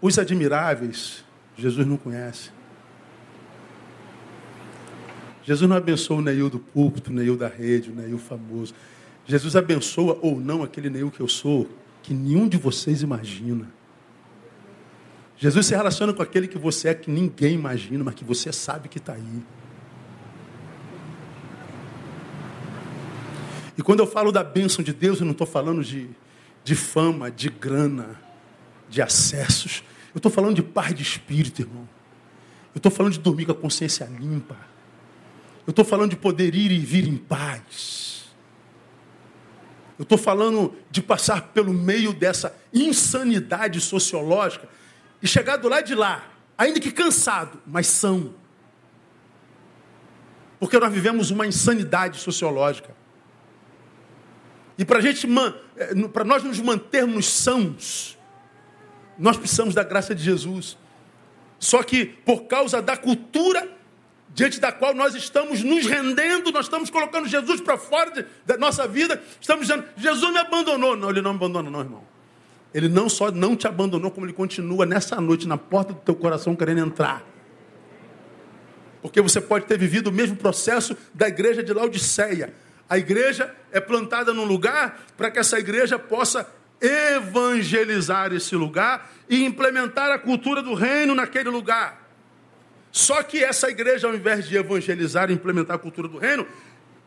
[0.00, 1.24] os admiráveis,
[1.56, 2.50] Jesus não conhece.
[5.42, 8.74] Jesus não abençoa o Neil do púlpito, o Neil da rede, o Neil famoso.
[9.26, 11.68] Jesus abençoa ou não aquele Neil que eu sou,
[12.08, 13.70] que nenhum de vocês imagina.
[15.36, 18.88] Jesus se relaciona com aquele que você é que ninguém imagina, mas que você sabe
[18.88, 19.42] que está aí.
[23.76, 26.08] E quando eu falo da bênção de Deus, eu não estou falando de,
[26.64, 28.18] de fama, de grana,
[28.88, 29.84] de acessos.
[30.14, 31.86] Eu estou falando de paz de espírito, irmão.
[32.74, 34.56] Eu estou falando de dormir com a consciência limpa.
[35.66, 38.07] Eu estou falando de poder ir e vir em paz.
[39.98, 44.68] Eu estou falando de passar pelo meio dessa insanidade sociológica
[45.20, 46.24] e chegar do lado de lá,
[46.56, 48.32] ainda que cansado, mas são.
[50.60, 52.96] Porque nós vivemos uma insanidade sociológica.
[54.76, 55.00] E para
[56.12, 58.16] para nós nos mantermos sãos,
[59.18, 60.78] nós precisamos da graça de Jesus.
[61.58, 63.68] Só que por causa da cultura
[64.34, 68.56] diante da qual nós estamos nos rendendo, nós estamos colocando Jesus para fora de, da
[68.56, 70.96] nossa vida, estamos dizendo, Jesus me abandonou.
[70.96, 72.04] Não, ele não me abandona, não, irmão.
[72.72, 76.14] Ele não só não te abandonou, como ele continua nessa noite na porta do teu
[76.14, 77.24] coração querendo entrar.
[79.00, 82.52] Porque você pode ter vivido o mesmo processo da igreja de Laodiceia.
[82.88, 86.48] A igreja é plantada num lugar para que essa igreja possa
[86.80, 92.07] evangelizar esse lugar e implementar a cultura do reino naquele lugar.
[92.90, 96.46] Só que essa igreja, ao invés de evangelizar e implementar a cultura do reino,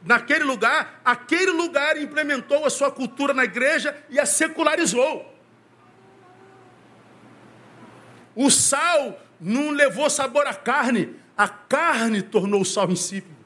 [0.03, 5.27] naquele lugar, aquele lugar implementou a sua cultura na igreja e a secularizou.
[8.35, 13.41] O sal não levou sabor à carne, a carne tornou o sal insípido.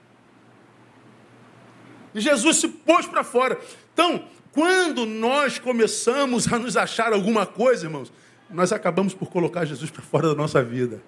[2.14, 3.60] E Jesus se pôs para fora.
[3.94, 8.12] Então, quando nós começamos a nos achar alguma coisa, irmãos,
[8.50, 11.02] nós acabamos por colocar Jesus para fora da nossa vida.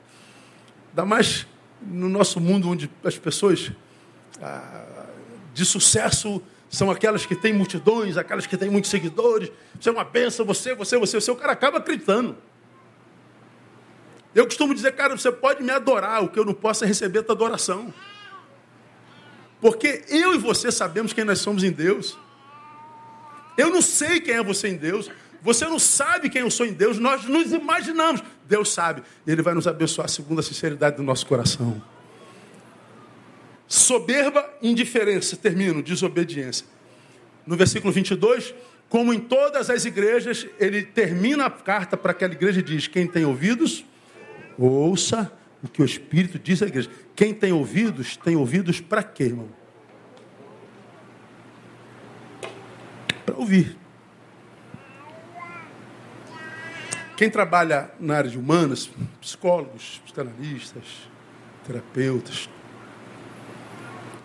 [0.98, 1.45] Ainda mais
[1.80, 3.72] no nosso mundo onde as pessoas
[4.41, 5.06] ah,
[5.54, 6.41] de sucesso
[6.72, 9.52] são aquelas que têm multidões, aquelas que têm muitos seguidores.
[9.80, 11.30] Você é uma benção, você, você, você, você.
[11.30, 12.36] O cara acaba acreditando.
[14.34, 17.20] Eu costumo dizer, cara, você pode me adorar, o que eu não posso é receber
[17.20, 17.93] a tua adoração.
[19.62, 22.18] Porque eu e você sabemos quem nós somos em Deus.
[23.56, 25.12] Eu não sei quem é você em Deus.
[25.41, 28.23] Você não sabe quem eu sou em Deus, nós nos imaginamos.
[28.47, 29.03] Deus sabe.
[29.25, 31.81] Ele vai nos abençoar segundo a sinceridade do nosso coração.
[33.67, 35.35] Soberba, indiferença.
[35.35, 36.65] Termino, desobediência.
[37.45, 38.53] No versículo 22,
[38.89, 43.05] como em todas as igrejas, ele termina a carta para aquela igreja e diz: Quem
[43.05, 43.85] tem ouvidos,
[44.57, 45.31] ouça
[45.61, 46.89] o que o Espírito diz à igreja.
[47.15, 49.49] Quem tem ouvidos, tem ouvidos para quê, irmão?
[53.25, 53.75] Para ouvir.
[57.18, 60.84] Quem trabalha na área de humanas, psicólogos, psicanalistas,
[61.65, 62.47] terapeutas,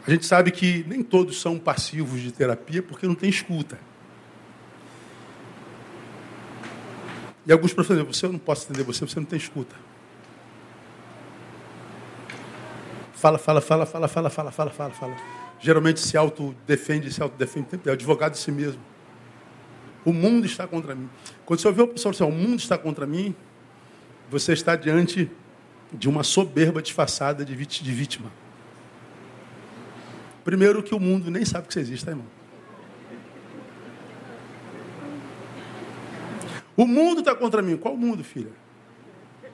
[0.06, 3.78] a gente sabe que nem todos são passivos de terapia porque não tem escuta.
[7.46, 9.74] E alguns professores, você eu não posso entender você, você não tem escuta.
[13.14, 15.16] Fala, fala, fala, fala, fala, fala, fala, fala, fala.
[15.58, 18.91] Geralmente se autodefende, se autodefende, é advogado de si mesmo.
[20.04, 21.08] O mundo está contra mim.
[21.44, 23.34] Quando você ouviu a pessoa dizer, o mundo está contra mim,
[24.30, 25.30] você está diante
[25.92, 28.30] de uma soberba disfarçada de vítima.
[30.44, 32.26] Primeiro que o mundo nem sabe que você existe, tá, irmão?
[36.76, 37.76] O mundo está contra mim.
[37.76, 38.50] Qual mundo, filha?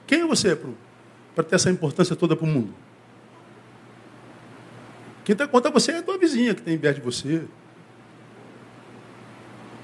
[0.07, 0.57] Quem é você
[1.35, 2.73] para ter essa importância toda para o mundo?
[5.23, 7.43] Quem está contra você é a tua vizinha que tem inveja de você.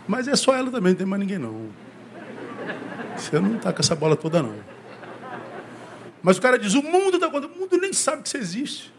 [0.07, 1.69] Mas é só ela também, não tem mais ninguém não.
[3.17, 4.55] Você não está com essa bola toda não.
[6.21, 7.49] Mas o cara diz, o mundo está contra.
[7.49, 8.93] O mundo nem sabe que você existe.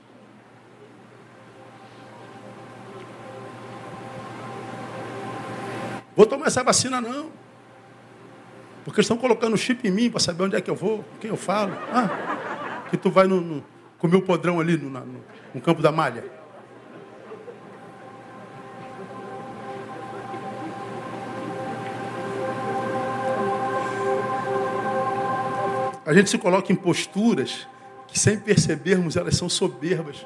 [6.17, 7.31] Vou tomar essa vacina não.
[8.85, 11.31] Porque estão colocando chip em mim para saber onde é que eu vou, com quem
[11.31, 11.73] eu falo.
[11.93, 13.65] Ah, que tu vai no, no,
[13.99, 16.25] comer o podrão ali no, no, no campo da malha.
[26.07, 27.67] A gente se coloca em posturas
[28.07, 30.25] que, sem percebermos, elas são soberbas.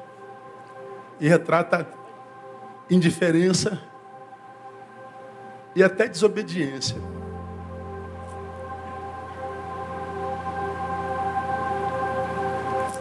[1.19, 1.87] E retrata
[2.87, 3.81] indiferença
[5.75, 6.97] e até desobediência.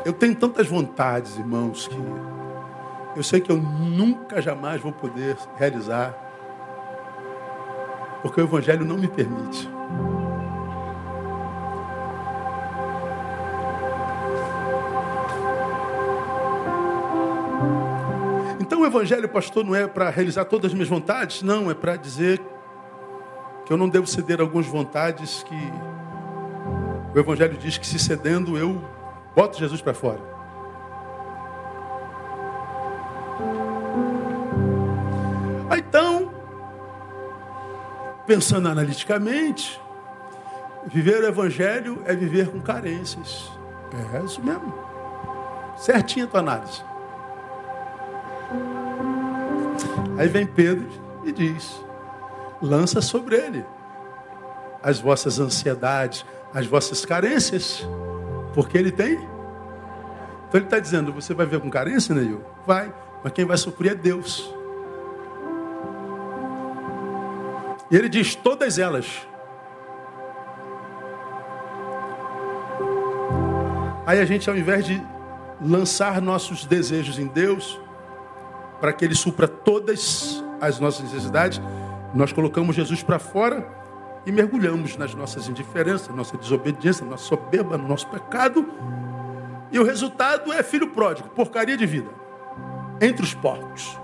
[0.02, 1.96] Eu tenho tantas vontades, irmãos, que
[3.14, 6.14] eu sei que eu nunca jamais vou poder realizar,
[8.22, 9.68] porque o Evangelho não me permite.
[18.80, 21.42] O Evangelho, pastor, não é para realizar todas as minhas vontades?
[21.42, 22.40] Não, é para dizer
[23.66, 25.54] que eu não devo ceder algumas vontades que
[27.14, 28.82] o Evangelho diz que se cedendo eu
[29.36, 30.18] boto Jesus para fora.
[35.76, 36.32] então,
[38.26, 39.78] pensando analiticamente,
[40.86, 43.50] viver o Evangelho é viver com carências.
[44.14, 44.72] É isso mesmo.
[45.76, 46.89] Certinha a tua análise.
[50.20, 50.86] Aí vem Pedro
[51.24, 51.82] e diz:
[52.60, 53.64] lança sobre ele
[54.82, 57.88] as vossas ansiedades, as vossas carências,
[58.52, 59.14] porque ele tem.
[59.14, 62.44] Então ele está dizendo: você vai ver com carência, Neil?
[62.66, 62.92] Vai,
[63.24, 64.54] mas quem vai suprir é Deus.
[67.90, 69.26] E ele diz: todas elas.
[74.04, 75.02] Aí a gente, ao invés de
[75.62, 77.80] lançar nossos desejos em Deus,
[78.80, 81.60] para que Ele supra todas as nossas necessidades,
[82.14, 83.66] nós colocamos Jesus para fora
[84.26, 88.66] e mergulhamos nas nossas indiferenças, nossa desobediência, nossa soberba, no nosso pecado.
[89.70, 92.10] E o resultado é filho pródigo, porcaria de vida,
[93.00, 93.98] entre os porcos.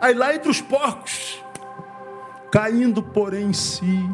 [0.00, 1.42] Aí lá entre os porcos,
[2.50, 4.08] caindo porém em si.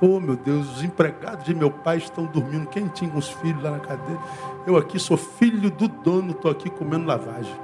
[0.00, 3.72] Oh meu Deus, os empregados de meu pai estão dormindo quentinho com os filhos lá
[3.72, 4.18] na cadeia.
[4.66, 7.54] Eu aqui sou filho do dono, estou aqui comendo lavagem.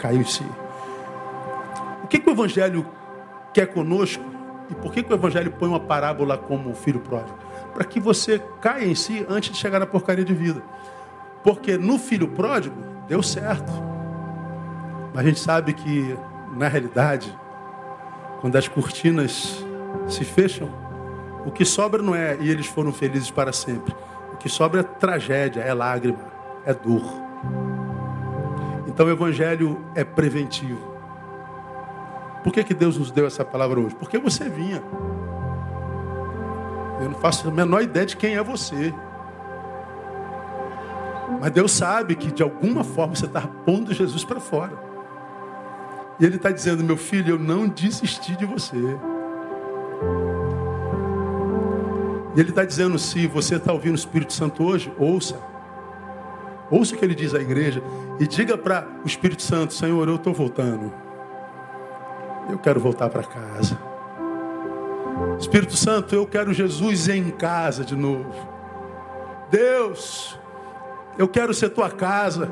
[0.00, 0.44] Caiu em si
[2.12, 2.86] que, que o Evangelho
[3.54, 4.22] quer conosco?
[4.68, 7.38] E por que, que o Evangelho põe uma parábola como o filho pródigo?
[7.72, 10.62] Para que você caia em si antes de chegar na porcaria de vida.
[11.42, 12.76] Porque no filho pródigo
[13.08, 13.72] deu certo.
[15.14, 16.14] Mas a gente sabe que,
[16.54, 17.34] na realidade,
[18.42, 19.64] quando as cortinas
[20.08, 20.68] se fecham,
[21.44, 23.94] o que sobra não é e eles foram felizes para sempre.
[24.32, 26.18] O que sobra é tragédia, é lágrima,
[26.64, 27.02] é dor.
[28.86, 30.92] Então o Evangelho é preventivo.
[32.42, 33.94] Por que, que Deus nos deu essa palavra hoje?
[33.94, 34.82] Porque você vinha.
[37.00, 38.92] Eu não faço a menor ideia de quem é você.
[41.40, 44.72] Mas Deus sabe que de alguma forma você está pondo Jesus para fora.
[46.20, 48.76] E Ele está dizendo: meu filho, eu não desisti de você.
[52.34, 55.38] E Ele está dizendo: se você está ouvindo o Espírito Santo hoje, ouça.
[56.70, 57.82] Ouça o que Ele diz à igreja.
[58.18, 60.92] E diga para o Espírito Santo: Senhor, eu estou voltando.
[62.50, 63.78] Eu quero voltar para casa.
[65.38, 68.32] Espírito Santo, eu quero Jesus em casa de novo.
[69.50, 70.38] Deus,
[71.18, 72.48] eu quero ser tua casa.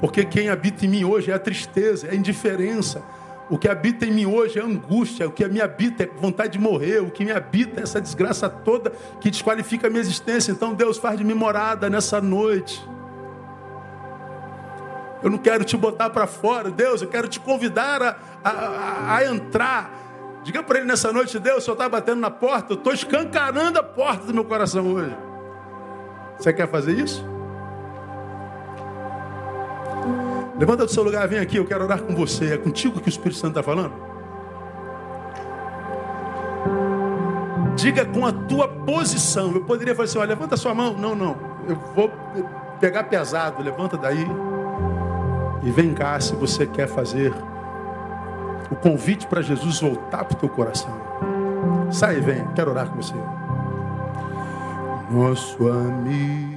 [0.00, 3.02] Porque quem habita em mim hoje é a tristeza, é a indiferença.
[3.50, 5.26] O que habita em mim hoje é angústia.
[5.26, 7.00] O que me habita é vontade de morrer.
[7.00, 10.52] O que me habita é essa desgraça toda que desqualifica a minha existência.
[10.52, 12.80] Então, Deus, faz de mim morada nessa noite.
[15.22, 19.26] Eu não quero te botar para fora, Deus, eu quero te convidar a, a, a
[19.26, 19.90] entrar.
[20.42, 23.78] Diga para ele nessa noite, Deus, o Senhor está batendo na porta, eu estou escancarando
[23.78, 25.14] a porta do meu coração hoje.
[26.38, 27.22] Você quer fazer isso?
[30.60, 32.52] Levanta do seu lugar, vem aqui, eu quero orar com você.
[32.52, 33.94] É contigo que o Espírito Santo está falando?
[37.74, 39.52] Diga com a tua posição.
[39.54, 40.92] Eu poderia falar assim: olha, levanta sua mão.
[40.92, 41.34] Não, não.
[41.66, 42.12] Eu vou
[42.78, 43.62] pegar pesado.
[43.62, 44.26] Levanta daí.
[45.62, 47.32] E vem cá se você quer fazer
[48.70, 50.90] o convite para Jesus voltar para o teu coração.
[51.90, 53.14] Sai e vem, quero orar com você.
[55.10, 56.49] Nosso amigo.